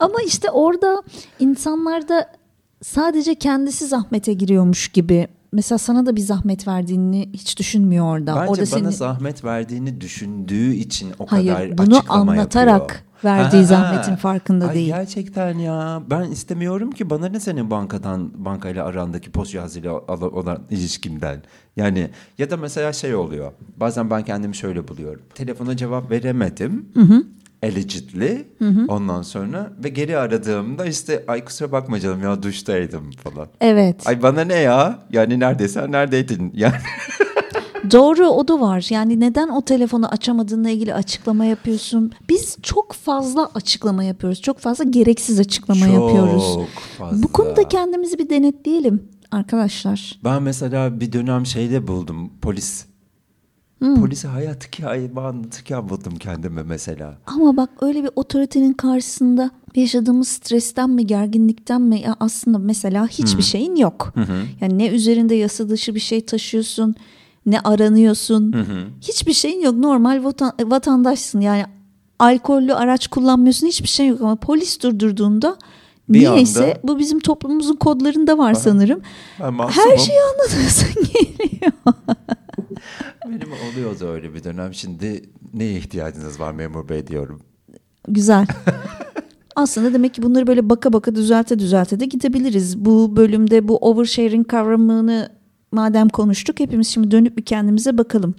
Ama 0.00 0.22
işte 0.26 0.50
orada 0.50 1.02
insanlarda 1.38 2.32
sadece 2.82 3.34
kendisi 3.34 3.86
zahmete 3.86 4.32
giriyormuş 4.32 4.88
gibi. 4.88 5.28
Mesela 5.52 5.78
sana 5.78 6.06
da 6.06 6.16
bir 6.16 6.20
zahmet 6.20 6.68
verdiğini 6.68 7.30
hiç 7.32 7.58
düşünmüyor 7.58 8.04
orada. 8.04 8.36
Bence 8.36 8.50
orada 8.50 8.60
bana 8.60 8.66
seni 8.66 8.92
zahmet 8.92 9.44
verdiğini 9.44 10.00
düşündüğü 10.00 10.74
için 10.74 11.12
o 11.18 11.26
Hayır, 11.26 11.52
kadar 11.52 11.78
bunu 11.78 11.96
açıklama 11.98 12.32
anlatarak 12.32 12.80
yapıyor. 12.80 13.00
Verdiği 13.24 13.56
Ha, 13.56 13.64
zahmetin 13.64 14.16
farkında 14.16 14.68
Ay 14.68 14.74
değil. 14.74 14.86
Gerçekten 14.86 15.58
ya. 15.58 16.02
Ben 16.10 16.30
istemiyorum 16.30 16.90
ki 16.90 17.10
bana 17.10 17.28
ne 17.28 17.40
senin 17.40 17.70
bankadan 17.70 18.44
bankayla 18.44 18.84
arandaki 18.84 19.30
post 19.30 19.50
cihazıyla 19.50 19.92
olan 19.92 20.58
ilişkinden. 20.70 21.42
Yani 21.76 22.10
ya 22.38 22.50
da 22.50 22.56
mesela 22.56 22.92
şey 22.92 23.14
oluyor. 23.14 23.52
Bazen 23.76 24.10
ben 24.10 24.22
kendimi 24.24 24.56
şöyle 24.56 24.88
buluyorum. 24.88 25.22
Telefona 25.34 25.76
cevap 25.76 26.10
veremedim. 26.10 26.88
Allegedly. 27.62 28.46
Ondan 28.88 29.22
sonra 29.22 29.70
ve 29.84 29.88
geri 29.88 30.18
aradığımda 30.18 30.86
işte 30.86 31.24
ay 31.28 31.44
kusura 31.44 31.72
bakma 31.72 32.00
canım 32.00 32.22
ya 32.22 32.42
duştaydım 32.42 33.10
falan. 33.10 33.48
Evet. 33.60 34.06
Ay 34.06 34.22
bana 34.22 34.44
ne 34.44 34.54
ya? 34.54 34.98
Yani 35.12 35.40
neredeysen 35.40 35.92
neredeydin? 35.92 36.52
Yani 36.54 36.74
Doğru 37.92 38.26
o 38.26 38.48
da 38.48 38.60
var. 38.60 38.86
Yani 38.90 39.20
neden 39.20 39.48
o 39.48 39.62
telefonu 39.62 40.08
açamadığınla 40.08 40.70
ilgili 40.70 40.94
açıklama 40.94 41.44
yapıyorsun? 41.44 42.12
Biz 42.28 42.56
çok 42.62 42.92
fazla 42.92 43.50
açıklama 43.54 44.04
yapıyoruz. 44.04 44.42
Çok 44.42 44.58
fazla 44.58 44.84
gereksiz 44.84 45.40
açıklama 45.40 45.86
yapıyoruz. 45.86 46.54
Çok 46.54 46.68
fazla. 46.98 47.22
Bu 47.22 47.28
konuda 47.28 47.68
kendimizi 47.68 48.18
bir 48.18 48.30
denetleyelim 48.30 49.08
arkadaşlar. 49.30 50.18
Ben 50.24 50.42
mesela 50.42 51.00
bir 51.00 51.12
dönem 51.12 51.46
şeyde 51.46 51.86
buldum 51.86 52.30
polis. 52.42 52.84
Hmm. 53.78 54.00
Polisi 54.00 54.28
hayat 54.28 54.66
hikayemi 54.66 55.20
anlatırken 55.20 55.88
buldum 55.88 56.16
kendime 56.16 56.62
mesela. 56.62 57.18
Ama 57.26 57.56
bak 57.56 57.70
öyle 57.80 58.02
bir 58.02 58.10
otoritenin 58.16 58.72
karşısında 58.72 59.50
yaşadığımız 59.74 60.28
stresten 60.28 60.90
mi 60.90 61.06
gerginlikten 61.06 61.82
mi 61.82 62.00
ya 62.00 62.16
aslında 62.20 62.58
mesela 62.58 63.06
hiçbir 63.06 63.42
şeyin 63.42 63.76
yok. 63.76 64.14
Yani 64.60 64.78
ne 64.78 64.88
üzerinde 64.88 65.34
yasa 65.34 65.68
dışı 65.68 65.94
bir 65.94 66.00
şey 66.00 66.26
taşıyorsun 66.26 66.94
ne 67.50 67.60
aranıyorsun. 67.60 68.54
Hiçbir 69.00 69.32
şeyin 69.32 69.60
yok. 69.60 69.74
Normal 69.76 70.24
vatan- 70.24 70.70
vatandaşsın 70.70 71.40
yani 71.40 71.64
alkollü 72.18 72.74
araç 72.74 73.08
kullanmıyorsun 73.08 73.66
hiçbir 73.66 73.88
şey 73.88 74.06
yok 74.06 74.20
ama 74.20 74.36
polis 74.36 74.82
durdurduğunda 74.82 75.56
Bir 76.08 76.18
niyeyse 76.20 76.64
anda- 76.64 76.80
bu 76.88 76.98
bizim 76.98 77.20
toplumumuzun 77.20 77.76
kodlarında 77.76 78.38
var 78.38 78.54
sanırım. 78.54 79.00
Ben 79.40 79.54
masumum. 79.54 79.90
Her 79.90 79.96
şeyi 79.98 80.18
anlatıyorsun 80.32 80.88
geliyor. 81.14 81.72
Benim 83.26 83.48
oluyordu 83.72 84.06
öyle 84.08 84.34
bir 84.34 84.44
dönem. 84.44 84.74
Şimdi 84.74 85.30
neye 85.54 85.78
ihtiyacınız 85.78 86.40
var 86.40 86.52
memur 86.52 86.88
bey 86.88 87.06
diyorum. 87.06 87.40
Güzel. 88.08 88.46
Aslında 89.56 89.92
demek 89.94 90.14
ki 90.14 90.22
bunları 90.22 90.46
böyle 90.46 90.70
baka 90.70 90.92
baka 90.92 91.14
düzelte 91.14 91.58
düzelte 91.58 92.00
de 92.00 92.04
gidebiliriz. 92.04 92.84
Bu 92.84 93.16
bölümde 93.16 93.68
bu 93.68 93.76
oversharing 93.76 94.48
kavramını 94.48 95.28
madem 95.72 96.08
konuştuk 96.08 96.60
hepimiz 96.60 96.88
şimdi 96.88 97.10
dönüp 97.10 97.36
bir 97.36 97.44
kendimize 97.44 97.98
bakalım. 97.98 98.34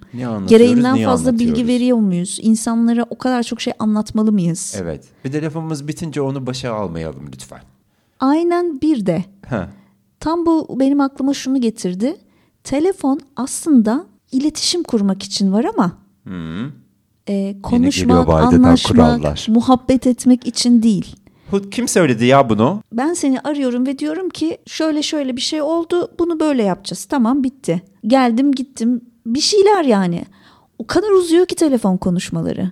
Gereğinden 0.48 1.04
fazla 1.06 1.40
bilgi 1.40 1.68
veriyor 1.68 1.98
muyuz? 1.98 2.40
İnsanlara 2.42 3.06
o 3.10 3.18
kadar 3.18 3.44
çok 3.44 3.62
şey 3.62 3.74
anlatmalı 3.80 4.32
mıyız? 4.32 4.76
Evet. 4.82 5.06
Bir 5.26 5.34
de 5.34 5.42
lafımız 5.42 5.88
bitince 5.88 6.22
onu 6.22 6.46
başa 6.48 6.74
almayalım 6.74 7.26
lütfen. 7.34 7.62
Aynen 8.20 8.82
bir 8.82 9.06
de 9.06 9.24
Ha. 9.50 9.70
tam 10.20 10.46
bu 10.46 10.78
benim 10.80 11.02
aklıma 11.02 11.34
şunu 11.34 11.62
getirdi. 11.62 12.16
Telefon 12.64 13.20
aslında 13.36 14.06
iletişim 14.32 14.84
kurmak 14.84 15.24
için 15.24 15.54
var 15.54 15.66
ama 15.78 15.92
Hı. 16.28 16.72
e, 17.28 17.62
konuşmak, 17.64 18.30
anlaşmak, 18.30 18.80
kurallar. 18.88 19.46
muhabbet 19.50 20.08
etmek 20.08 20.48
için 20.48 20.84
değil. 20.84 21.16
Kim 21.72 21.88
söyledi 21.88 22.26
ya 22.26 22.50
bunu? 22.50 22.84
Ben 22.94 23.14
seni 23.14 23.40
arıyorum 23.40 23.88
ve 23.88 24.00
diyorum 24.00 24.30
ki 24.30 24.58
şöyle 24.68 25.04
şöyle 25.04 25.36
bir 25.36 25.42
şey 25.42 25.62
oldu 25.62 26.12
bunu 26.20 26.40
böyle 26.40 26.64
yapacağız. 26.64 27.06
Tamam 27.06 27.44
bitti. 27.44 27.82
Geldim 28.08 28.52
gittim 28.52 29.02
bir 29.26 29.40
şeyler 29.42 29.84
yani. 29.84 30.26
O 30.78 30.88
kadar 30.88 31.10
uzuyor 31.10 31.46
ki 31.46 31.56
telefon 31.56 31.98
konuşmaları. 31.98 32.72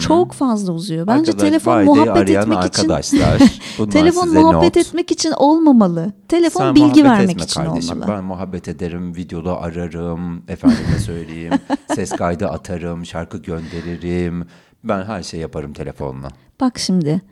Çok 0.00 0.32
fazla 0.32 0.72
uzuyor. 0.72 1.06
Bence 1.06 1.30
Arkadaş, 1.30 1.50
telefon 1.50 1.84
muhabbet 1.84 2.30
etmek 2.30 2.58
arkadaşlar. 2.58 3.40
için 3.74 3.86
telefon 3.90 4.34
muhabbet 4.34 4.76
not. 4.76 4.86
etmek 4.86 5.10
için 5.10 5.32
olmamalı. 5.32 6.12
Telefon 6.28 6.60
Sen 6.60 6.74
bilgi 6.74 7.04
vermek 7.04 7.40
için 7.42 7.62
kardeşim. 7.62 7.96
olmalı. 8.02 8.12
Ben 8.12 8.24
muhabbet 8.24 8.68
ederim, 8.68 9.16
videolu 9.16 9.50
ararım, 9.50 10.42
efendime 10.48 10.98
söyleyeyim, 10.98 11.52
ses 11.94 12.10
kaydı 12.10 12.46
atarım, 12.48 13.06
şarkı 13.06 13.38
gönderirim. 13.38 14.46
Ben 14.84 15.04
her 15.04 15.22
şey 15.22 15.40
yaparım 15.40 15.72
telefonla. 15.72 16.28
Bak 16.60 16.78
şimdi 16.78 17.22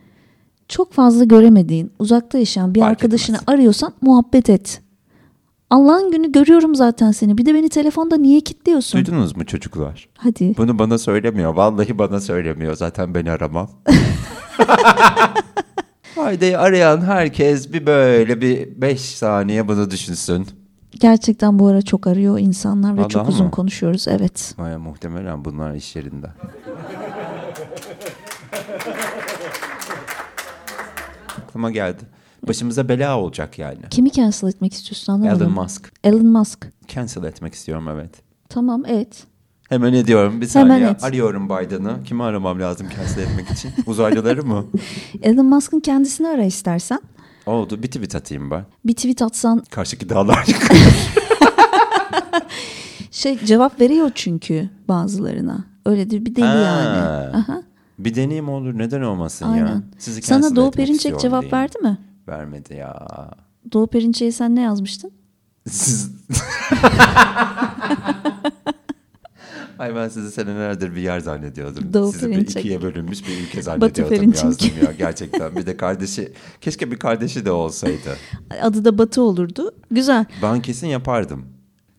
çok 0.67 0.93
fazla 0.93 1.23
göremediğin 1.23 1.91
uzakta 1.99 2.37
yaşayan 2.37 2.75
bir 2.75 2.79
Fark 2.79 2.91
arkadaşını 2.91 3.35
etmez. 3.35 3.55
arıyorsan 3.55 3.93
muhabbet 4.01 4.49
et. 4.49 4.81
Allah'ın 5.69 6.11
günü 6.11 6.31
görüyorum 6.31 6.75
zaten 6.75 7.11
seni. 7.11 7.37
Bir 7.37 7.45
de 7.45 7.53
beni 7.53 7.69
telefonda 7.69 8.17
niye 8.17 8.41
kilitliyorsun? 8.41 8.97
Duydunuz 8.97 9.37
mu 9.37 9.45
çocuklar? 9.45 10.09
Hadi. 10.17 10.57
Bunu 10.57 10.79
bana 10.79 10.97
söylemiyor. 10.97 11.53
Vallahi 11.55 11.99
bana 11.99 12.19
söylemiyor. 12.19 12.75
Zaten 12.75 13.15
beni 13.15 13.31
aramam. 13.31 13.69
Haydi 16.15 16.57
arayan 16.57 17.01
herkes 17.01 17.73
bir 17.73 17.85
böyle 17.85 18.41
bir 18.41 18.81
5 18.81 19.01
saniye 19.01 19.67
bunu 19.67 19.91
düşünsün. 19.91 20.47
Gerçekten 20.91 21.59
bu 21.59 21.67
ara 21.67 21.81
çok 21.81 22.07
arıyor 22.07 22.39
insanlar 22.39 22.97
ve 22.97 23.07
çok 23.07 23.15
Vallahi 23.21 23.29
uzun 23.31 23.45
mı? 23.45 23.51
konuşuyoruz. 23.51 24.07
Evet. 24.07 24.55
Baya 24.57 24.79
muhtemelen 24.79 25.45
bunlar 25.45 25.73
iş 25.73 25.95
yerinde. 25.95 26.27
Aklıma 31.53 31.71
geldi. 31.71 32.03
Başımıza 32.47 32.89
bela 32.89 33.19
olacak 33.19 33.59
yani. 33.59 33.77
Kimi 33.89 34.11
cancel 34.11 34.47
etmek 34.47 34.73
istiyorsun 34.73 35.13
anlamadım. 35.13 35.41
Elon 35.53 35.63
Musk. 35.63 35.91
Elon 36.03 36.25
Musk. 36.25 36.67
Cancel 36.87 37.23
etmek 37.23 37.53
istiyorum 37.53 37.87
evet. 37.89 38.09
Tamam 38.49 38.85
et. 38.85 39.23
Hemen 39.69 39.93
ediyorum 39.93 40.41
bir 40.41 40.49
Hemen 40.55 40.69
saniye. 40.69 40.89
et. 40.89 41.03
Arıyorum 41.03 41.49
Biden'ı. 41.49 42.03
Kimi 42.03 42.23
aramam 42.23 42.59
lazım 42.59 42.87
cancel 42.97 43.21
etmek 43.31 43.49
için? 43.51 43.71
Uzaylıları 43.85 44.43
mı? 44.45 44.65
Elon 45.21 45.45
Musk'ın 45.45 45.79
kendisini 45.79 46.27
ara 46.27 46.43
istersen. 46.43 46.99
Oldu 47.45 47.83
bir 47.83 47.87
tweet 47.87 48.15
atayım 48.15 48.51
ben. 48.51 48.65
Bir 48.85 48.93
tweet 48.95 49.21
atsan 49.21 49.63
Karşıki 49.69 50.09
dağlar 50.09 50.45
şey 53.11 53.39
cevap 53.45 53.81
veriyor 53.81 54.11
çünkü 54.15 54.69
bazılarına. 54.87 55.65
Öyle 55.85 56.09
de 56.09 56.25
bir 56.25 56.35
deli 56.35 56.45
Ha. 56.45 56.55
yani. 56.57 57.37
Aha, 57.37 57.63
Bir 57.99 58.15
deneyim 58.15 58.49
olur 58.49 58.77
neden 58.77 59.01
olmasın 59.01 59.45
ya. 59.45 59.51
aynen. 59.51 59.83
Sizi 59.97 60.21
Sana 60.21 60.55
Doğu 60.55 60.71
Perinçek 60.71 61.19
cevap 61.19 61.41
deyin. 61.41 61.51
verdi 61.51 61.77
mi? 61.79 61.97
Vermedi 62.27 62.73
ya. 62.73 63.07
Doğu 63.73 63.87
Perinçek'e 63.87 64.31
sen 64.31 64.55
ne 64.55 64.61
yazmıştın? 64.61 65.11
Siz... 65.69 66.11
Ay 69.79 69.95
ben 69.95 70.09
sizi 70.09 70.31
senelerdir 70.31 70.95
bir 70.95 71.01
yer 71.01 71.19
zannediyordum. 71.19 71.93
Doğu 71.93 72.11
sizi 72.11 72.27
bir 72.27 72.33
Perinçek. 72.33 72.65
ikiye 72.65 72.81
bölünmüş 72.81 73.27
bir 73.27 73.41
ülke 73.41 73.61
zannediyordum 73.61 74.15
Perinçek. 74.17 74.43
yazdım 74.43 74.69
ya 74.85 74.91
gerçekten. 74.91 75.55
Bir 75.55 75.65
de 75.65 75.77
kardeşi, 75.77 76.33
keşke 76.61 76.91
bir 76.91 76.97
kardeşi 76.99 77.45
de 77.45 77.51
olsaydı. 77.51 78.17
Adı 78.61 78.85
da 78.85 78.97
Batı 78.97 79.21
olurdu. 79.21 79.75
Güzel. 79.91 80.25
Ben 80.41 80.61
kesin 80.61 80.87
yapardım. 80.87 81.45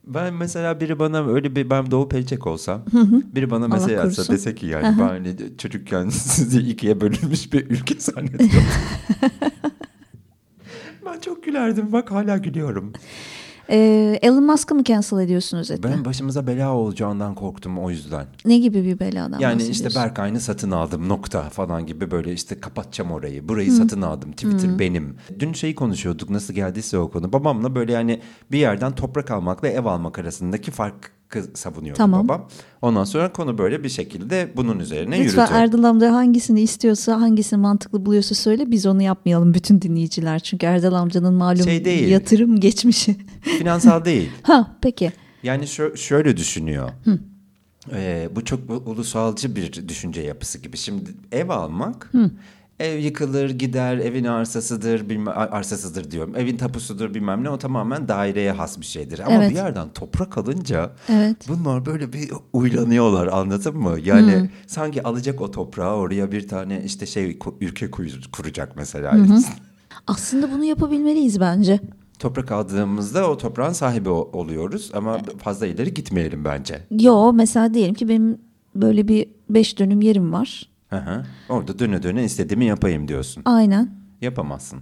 Ben 0.07 0.35
mesela 0.35 0.81
biri 0.81 0.99
bana 0.99 1.27
öyle 1.27 1.57
bir 1.57 1.71
ben 1.71 1.91
Doğu 1.91 2.09
Perinçek 2.09 2.47
olsam 2.47 2.85
biri 3.35 3.51
bana 3.51 3.69
mesaj 3.69 3.93
atsa 3.93 4.33
dese 4.33 4.55
ki 4.55 4.67
yani 4.67 4.99
ben 4.99 5.09
hani 5.09 5.37
çocukken 5.59 6.09
sizi 6.09 6.61
ikiye 6.61 7.01
bölünmüş 7.01 7.53
bir 7.53 7.71
ülke 7.71 7.95
zannediyordum. 7.99 8.63
ben 11.07 11.21
çok 11.21 11.45
gülerdim 11.45 11.93
bak 11.93 12.11
hala 12.11 12.37
gülüyorum. 12.37 12.93
Ee, 13.71 14.19
Elon 14.23 14.45
Musk'ı 14.45 14.75
mı 14.75 14.85
cancel 14.85 15.19
ediyorsun 15.19 15.59
özetle? 15.59 15.89
Ben 15.93 16.05
başımıza 16.05 16.47
bela 16.47 16.73
olacağından 16.75 17.35
korktum 17.35 17.79
o 17.79 17.91
yüzden. 17.91 18.27
Ne 18.45 18.59
gibi 18.59 18.85
bir 18.85 18.99
beladan 18.99 19.39
Yani 19.39 19.63
işte 19.63 19.89
Berkay'ını 19.95 20.41
satın 20.41 20.71
aldım 20.71 21.09
nokta 21.09 21.43
falan 21.43 21.87
gibi 21.87 22.11
böyle 22.11 22.33
işte 22.33 22.61
kapatacağım 22.61 23.13
orayı. 23.13 23.49
Burayı 23.49 23.73
satın 23.73 24.03
aldım. 24.03 24.33
Twitter 24.33 24.79
benim. 24.79 25.17
Dün 25.39 25.53
şeyi 25.53 25.75
konuşuyorduk 25.75 26.31
nasıl 26.31 26.55
geldiyse 26.55 26.99
o 26.99 27.11
konu. 27.11 27.33
Babamla 27.33 27.75
böyle 27.75 27.93
yani 27.93 28.21
bir 28.53 28.59
yerden 28.59 28.95
toprak 28.95 29.31
almakla 29.31 29.69
ev 29.69 29.85
almak 29.85 30.19
arasındaki 30.19 30.71
farkı 31.31 31.59
savunuyordu 31.59 31.99
Tamam. 31.99 32.29
babam. 32.29 32.49
Ondan 32.83 33.05
sonra 33.05 33.33
konu 33.33 33.59
böyle 33.59 33.85
bir 33.85 33.89
şekilde 33.89 34.53
bunun 34.57 34.79
üzerine 34.79 35.25
Lütfen 35.25 35.43
yürüdü. 35.45 35.57
Erdal 35.57 35.85
amca 35.85 36.13
hangisini 36.13 36.61
istiyorsa, 36.61 37.21
hangisini 37.21 37.61
mantıklı 37.61 38.07
buluyorsa 38.07 38.35
söyle. 38.35 38.71
Biz 38.71 38.87
onu 38.87 39.03
yapmayalım 39.03 39.55
bütün 39.55 39.83
dinleyiciler. 39.83 40.39
Çünkü 40.39 40.67
Erdal 40.67 40.93
amcanın 40.93 41.35
malum 41.35 41.65
Şey 41.65 41.85
değil. 41.85 42.09
yatırım 42.09 42.61
geçmişi. 42.61 43.17
Finansal 43.59 44.05
değil. 44.05 44.31
ha 44.43 44.77
peki. 44.81 45.13
Yani 45.43 45.65
şö- 45.65 45.97
şöyle 45.97 46.37
düşünüyor. 46.37 46.91
Ee, 47.93 48.29
bu 48.37 48.45
çok 48.45 48.61
ulusalcı 48.87 49.57
bir 49.57 49.89
düşünce 49.89 50.21
yapısı 50.21 50.59
gibi. 50.59 50.77
Şimdi 50.77 51.11
ev 51.33 51.49
almak, 51.49 52.13
ev 52.81 52.99
yıkılır 52.99 53.51
gider, 53.51 53.97
evin 53.99 54.25
arsasıdır, 54.25 55.09
bilmem, 55.09 55.35
arsasıdır 55.37 56.11
diyorum. 56.11 56.37
Evin 56.37 56.57
tapusudur 56.57 57.15
bilmem 57.15 57.45
ne 57.45 57.51
o 57.51 57.59
tamamen 57.59 58.09
daireye 58.09 58.53
has 58.53 58.81
bir 58.81 58.85
şeydir. 58.87 59.19
Ama 59.19 59.35
Evet. 59.37 59.51
bir 59.51 59.55
yerden 59.55 59.89
toprak 59.89 60.39
alınca 60.39 60.91
Evet. 61.09 61.37
bunlar 61.49 61.87
böyle 61.87 62.13
bir 62.13 62.31
uylanıyorlar 62.53 63.27
anladın 63.27 63.77
mı? 63.77 63.97
Yani 64.05 64.51
sanki 64.67 65.03
alacak 65.03 65.41
o 65.41 65.51
toprağı 65.51 65.97
oraya 65.97 66.33
bir 66.33 66.49
tane 66.49 66.83
işte 66.85 67.07
şey 67.07 67.39
ülke 67.61 67.91
kuracak 68.33 68.77
mesela. 68.77 69.17
Aslında 70.07 70.53
bunu 70.53 70.65
yapabilmeliyiz 70.65 71.41
bence. 71.41 71.81
Toprak 72.19 72.53
aldığımızda 72.53 73.31
o 73.31 73.39
toprağın 73.39 73.73
sahibi 73.73 74.09
oluyoruz 74.09 74.91
ama 74.95 75.19
fazla 75.39 75.67
ileri 75.67 75.95
gitmeyelim 75.95 76.45
bence. 76.45 76.81
Yo 77.01 77.33
mesela 77.33 77.75
diyelim 77.75 77.95
ki 77.95 78.09
benim 78.09 78.39
böyle 78.75 79.09
bir 79.09 79.27
beş 79.51 79.79
dönüm 79.79 80.03
yerim 80.03 80.33
var. 80.33 80.69
Hı 80.95 81.11
hı. 81.11 81.25
Orada 81.49 81.79
döne 81.79 82.03
döne 82.03 82.25
istediğimi 82.25 82.65
yapayım 82.65 83.09
diyorsun. 83.09 83.43
Aynen. 83.47 83.91
Yapamazsın. 84.21 84.81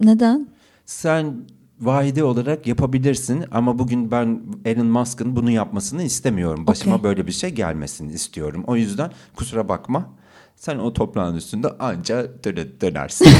Neden? 0.00 0.48
Sen 0.86 1.34
vahide 1.80 2.24
olarak 2.24 2.66
yapabilirsin 2.66 3.44
ama 3.50 3.78
bugün 3.78 4.10
ben 4.10 4.40
Elon 4.64 4.86
Musk'ın 4.86 5.36
bunu 5.36 5.50
yapmasını 5.50 6.02
istemiyorum. 6.02 6.66
Başıma 6.66 6.94
Okey. 6.94 7.04
böyle 7.04 7.26
bir 7.26 7.32
şey 7.32 7.50
gelmesini 7.50 8.12
istiyorum. 8.12 8.64
O 8.66 8.76
yüzden 8.76 9.10
kusura 9.36 9.68
bakma. 9.68 10.10
Sen 10.56 10.78
o 10.78 10.92
toprağın 10.92 11.36
üstünde 11.36 11.68
anca 11.78 12.44
döne 12.44 12.80
dönersin. 12.80 13.28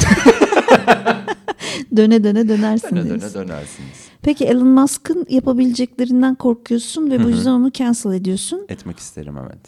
Döne 1.97 2.25
döne 2.25 2.49
dönersin 2.49 2.97
döne 2.97 3.09
döne 3.11 3.35
dönersiniz. 3.35 4.08
Peki 4.23 4.45
Elon 4.45 4.69
Musk'ın 4.69 5.27
yapabileceklerinden 5.29 6.35
korkuyorsun 6.35 7.11
ve 7.11 7.25
bu 7.25 7.29
yüzden 7.29 7.51
onu 7.51 7.73
cancel 7.73 8.13
ediyorsun. 8.13 8.67
Etmek 8.69 8.99
isterim 8.99 9.35
evet. 9.39 9.59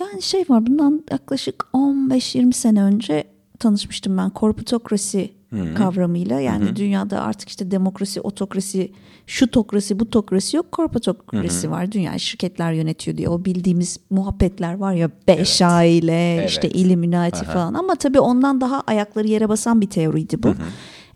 Yani 0.00 0.22
şey 0.22 0.44
var 0.48 0.66
bundan 0.66 1.04
yaklaşık 1.10 1.66
15-20 1.74 2.52
sene 2.52 2.82
önce 2.82 3.24
tanışmıştım 3.58 4.16
ben 4.16 4.30
korputokrasi 4.30 5.32
kavramıyla. 5.74 6.40
Yani 6.40 6.76
dünyada 6.76 7.20
artık 7.22 7.48
işte 7.48 7.70
demokrasi, 7.70 8.20
otokrasi, 8.20 8.92
şu 9.26 9.50
tokrasi, 9.50 10.00
bu 10.00 10.10
tokrasi 10.10 10.56
yok. 10.56 10.72
Korputokrasi 10.72 11.70
var. 11.70 11.92
Dünya 11.92 12.18
şirketler 12.18 12.72
yönetiyor 12.72 13.16
diye. 13.16 13.28
O 13.28 13.44
bildiğimiz 13.44 13.98
muhabbetler 14.10 14.74
var 14.74 14.92
ya 14.92 15.10
beş 15.28 15.62
aile, 15.62 16.34
Evet. 16.34 16.50
işte 16.50 16.68
Illuminati 16.68 17.44
falan. 17.44 17.74
Ama 17.74 17.94
tabii 17.94 18.20
ondan 18.20 18.60
daha 18.60 18.80
ayakları 18.80 19.28
yere 19.28 19.48
basan 19.48 19.80
bir 19.80 19.90
teoriydi 19.90 20.42
bu. 20.42 20.48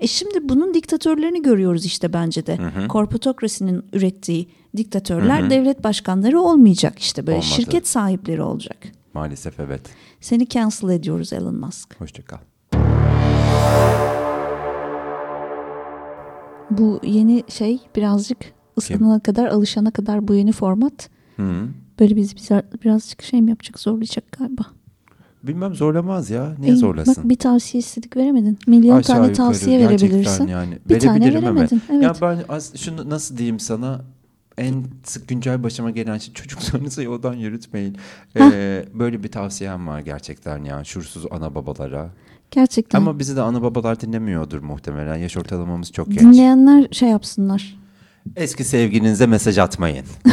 E 0.00 0.06
şimdi 0.06 0.48
bunun 0.48 0.74
diktatörlerini 0.74 1.42
görüyoruz 1.42 1.84
işte 1.84 2.12
bence 2.12 2.46
de. 2.46 2.58
Korputokrasinin 2.88 3.84
ürettiği 3.92 4.48
diktatörler 4.76 5.50
devlet 5.50 5.84
başkanları 5.84 6.40
olmayacak 6.40 6.98
işte 6.98 7.26
böyle 7.26 7.38
Olmadı. 7.38 7.50
şirket 7.54 7.88
sahipleri 7.88 8.42
olacak. 8.42 8.76
Maalesef 9.14 9.60
evet. 9.60 9.80
Seni 10.20 10.48
cancel 10.48 10.88
ediyoruz 10.88 11.32
Elon 11.32 11.54
Musk. 11.54 12.00
Hoşça 12.00 12.22
kal. 12.22 12.38
Bu 16.70 17.00
yeni 17.02 17.44
şey 17.48 17.78
birazcık 17.96 18.38
ısınana 18.78 19.20
kadar, 19.20 19.46
alışana 19.46 19.90
kadar 19.90 20.28
bu 20.28 20.34
yeni 20.34 20.52
format 20.52 21.10
Hı. 21.36 21.68
böyle 22.00 22.16
biz 22.16 22.36
bize 22.36 22.62
birazcık 22.84 23.22
şey 23.22 23.42
mi 23.42 23.50
yapacak, 23.50 23.80
zorlayacak 23.80 24.32
galiba. 24.32 24.62
Bilmem 25.46 25.74
zorlamaz 25.74 26.30
ya. 26.30 26.54
Niye 26.58 26.72
İyi, 26.72 26.76
zorlasın? 26.76 27.16
Bak 27.16 27.30
bir 27.30 27.36
tavsiye 27.36 27.78
istedik 27.78 28.16
veremedin. 28.16 28.58
Milyon 28.66 28.96
Aşağı 28.96 29.16
tane 29.16 29.32
tavsiye 29.32 29.88
verebilirsin. 29.88 30.46
Yani. 30.46 30.78
Bir 30.88 31.00
tane 31.00 31.34
veremedin, 31.34 31.82
evet. 31.90 32.02
Ya 32.02 32.14
ben 32.22 32.38
az, 32.48 32.76
şunu 32.76 33.10
nasıl 33.10 33.36
diyeyim 33.36 33.60
sana 33.60 34.00
en 34.58 34.84
sık 35.04 35.28
güncel 35.28 35.62
başıma 35.62 35.90
gelen 35.90 36.18
şey 36.18 36.34
çocuklarınızı 36.34 37.02
yoldan 37.02 37.34
yürütmeyin. 37.34 37.96
Ee, 38.36 38.84
böyle 38.94 39.22
bir 39.22 39.28
tavsiyem 39.28 39.86
var 39.86 40.00
gerçekten 40.00 40.64
ya 40.64 40.84
şuursuz 40.84 41.24
ana 41.30 41.54
babalara. 41.54 42.10
Gerçekten. 42.50 42.98
Ama 42.98 43.18
bizi 43.18 43.36
de 43.36 43.40
ana 43.42 43.62
babalar 43.62 44.00
dinlemiyordur 44.00 44.62
muhtemelen. 44.62 45.16
Yaş 45.16 45.36
ortalamamız 45.36 45.92
çok 45.92 46.08
genç. 46.08 46.20
Dinleyenler 46.20 46.88
şey 46.92 47.08
yapsınlar. 47.08 47.78
Eski 48.36 48.64
sevgilinize 48.64 49.26
mesaj 49.26 49.58
atmayın. 49.58 50.04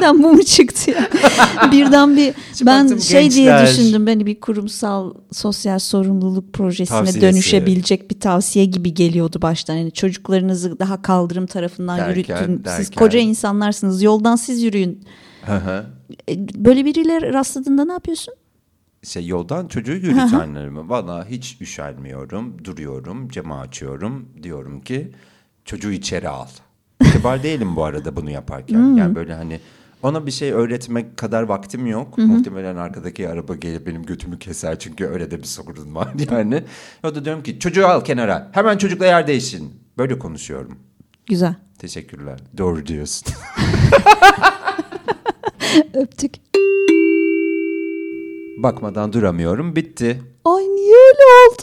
Birden 0.00 0.22
bu 0.22 0.32
mu 0.32 0.42
çıktı 0.42 0.90
ya? 0.90 1.08
Birden 1.72 2.16
bir 2.16 2.34
Şimdi 2.54 2.66
ben 2.66 2.96
şey 2.98 3.30
diye 3.30 3.44
gençler- 3.50 3.66
düşündüm. 3.66 4.06
Beni 4.06 4.26
bir 4.26 4.40
kurumsal 4.40 5.14
sosyal 5.32 5.78
sorumluluk 5.78 6.52
projesine 6.52 6.98
Tavsiyesi. 6.98 7.20
dönüşebilecek 7.20 8.10
bir 8.10 8.20
tavsiye 8.20 8.64
gibi 8.64 8.94
geliyordu 8.94 9.42
baştan. 9.42 9.74
Yani 9.74 9.92
çocuklarınızı 9.92 10.78
daha 10.78 11.02
kaldırım 11.02 11.46
tarafından 11.46 11.98
Derken, 11.98 12.10
yürütün. 12.36 12.56
Siz 12.56 12.64
derken. 12.64 12.98
koca 12.98 13.18
insanlarsınız. 13.18 14.02
Yoldan 14.02 14.36
siz 14.36 14.62
yürüyün. 14.62 15.04
Hı 15.46 15.56
hı. 15.56 15.86
E, 16.28 16.48
Böyle 16.64 16.84
biriyle 16.84 17.32
rastladığında 17.32 17.84
ne 17.84 17.92
yapıyorsun? 17.92 18.34
şey 19.02 19.26
yoldan 19.26 19.68
çocuğu 19.68 19.92
yürütenlerimi 19.92 20.88
valla 20.88 21.26
hiç 21.30 21.56
üşenmiyorum 21.60 22.64
duruyorum 22.64 23.28
camı 23.28 23.58
açıyorum 23.60 24.28
diyorum 24.42 24.80
ki 24.80 25.12
çocuğu 25.64 25.90
içeri 25.92 26.28
al. 26.28 26.46
Kibar 27.12 27.42
değilim 27.42 27.76
bu 27.76 27.84
arada 27.84 28.16
bunu 28.16 28.30
yaparken 28.30 28.94
yani 28.96 29.14
böyle 29.14 29.34
hani 29.34 29.60
ona 30.02 30.26
bir 30.26 30.30
şey 30.30 30.52
öğretmek 30.52 31.16
kadar 31.16 31.42
vaktim 31.42 31.86
yok. 31.86 32.18
Muhtemelen 32.18 32.76
arkadaki 32.76 33.28
araba 33.28 33.54
gelip 33.54 33.86
benim 33.86 34.02
götümü 34.02 34.38
keser 34.38 34.78
çünkü 34.78 35.06
öyle 35.06 35.30
de 35.30 35.38
bir 35.38 35.44
sorun 35.44 35.94
var 35.94 36.08
yani. 36.30 36.62
O 37.04 37.14
da 37.14 37.24
diyorum 37.24 37.42
ki 37.42 37.58
çocuğu 37.58 37.86
al 37.86 38.04
kenara 38.04 38.50
hemen 38.52 38.78
çocukla 38.78 39.06
yer 39.06 39.26
değişin. 39.26 39.80
Böyle 39.98 40.18
konuşuyorum. 40.18 40.78
Güzel. 41.26 41.54
Teşekkürler. 41.78 42.40
Doğru 42.58 42.86
diyorsun. 42.86 43.34
Öptük. 45.94 46.34
Bakmadan 48.62 49.12
duramıyorum. 49.12 49.76
Bitti. 49.76 50.22
Ay 50.44 50.62
niye 50.62 50.94
öyle 50.94 51.22
oldu? 51.48 51.62